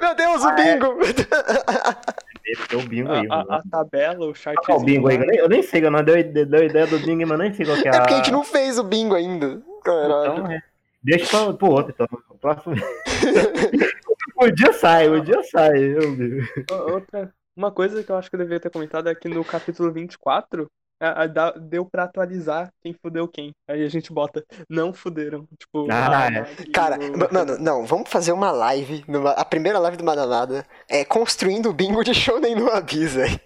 Meu 0.00 0.14
Deus, 0.14 0.42
o 0.44 0.54
bingo! 0.54 0.98
Tem 2.68 2.78
o 2.78 2.88
bingo 2.88 3.12
aí, 3.12 3.26
A, 3.30 3.36
mano. 3.36 3.52
a- 3.52 3.56
a 3.56 3.62
tabela, 3.70 4.26
o 4.26 4.34
chart. 4.34 4.56
Qual 4.66 4.78
é 4.78 4.80
o 4.80 4.84
bingo 4.84 5.08
aí? 5.08 5.16
Eu 5.36 5.48
nem, 5.48 5.62
sei, 5.62 5.84
eu 5.84 5.90
não 5.90 6.02
deu, 6.02 6.14
deu 6.24 6.64
ideia 6.64 6.86
do 6.86 6.98
bingo, 6.98 7.22
mas 7.22 7.30
eu 7.30 7.38
nem 7.38 7.52
sei 7.54 7.64
qual 7.66 7.80
que 7.80 7.88
é 7.88 7.90
É 7.92 7.98
porque 8.00 8.14
a 8.14 8.16
gente 8.16 8.32
não 8.32 8.44
fez 8.44 8.78
o 8.78 8.84
bingo 8.84 9.14
ainda. 9.14 9.62
Caralho. 9.84 10.32
Então, 10.32 10.50
é. 10.50 10.60
Deixa 11.02 11.26
pra, 11.44 11.52
pro 11.54 11.70
outro, 11.70 11.92
então. 11.94 12.06
O 12.30 12.38
próximo... 12.38 12.74
o 14.36 14.50
dia 14.50 14.72
sai, 14.72 15.08
o 15.08 15.20
dia 15.20 15.42
sai, 15.44 15.78
meu 15.78 16.16
Deus. 16.16 16.48
Outra. 16.70 17.32
Uma 17.56 17.70
coisa 17.70 18.02
que 18.02 18.10
eu 18.10 18.16
acho 18.16 18.30
que 18.30 18.36
eu 18.36 18.38
deveria 18.38 18.60
ter 18.60 18.70
comentado 18.70 19.08
é 19.08 19.14
que 19.14 19.28
no 19.28 19.44
capítulo 19.44 19.92
24 19.92 20.70
a- 21.02 21.22
a- 21.22 21.26
dá- 21.26 21.50
deu 21.52 21.84
pra 21.84 22.04
atualizar 22.04 22.70
quem 22.82 22.92
fudeu 22.94 23.26
quem. 23.28 23.52
Aí 23.68 23.84
a 23.84 23.88
gente 23.88 24.12
bota, 24.12 24.44
não 24.68 24.92
fuderam. 24.92 25.46
Tipo, 25.58 25.86
Ah, 25.90 26.18
a- 26.26 26.32
é. 26.32 26.38
a- 26.40 26.46
Cara, 26.72 26.96
mano, 27.30 27.58
não, 27.58 27.84
vamos 27.84 28.08
fazer 28.08 28.32
uma 28.32 28.50
live, 28.50 29.04
numa- 29.08 29.32
a 29.32 29.44
primeira 29.44 29.78
live 29.78 29.96
do 29.96 30.04
Mananada, 30.04 30.64
é 30.88 31.04
construindo 31.04 31.68
o 31.68 31.72
bingo 31.74 32.02
de 32.04 32.14
Shonen 32.14 32.54
no 32.54 32.70
Abyss, 32.70 33.14
velho. 33.14 33.40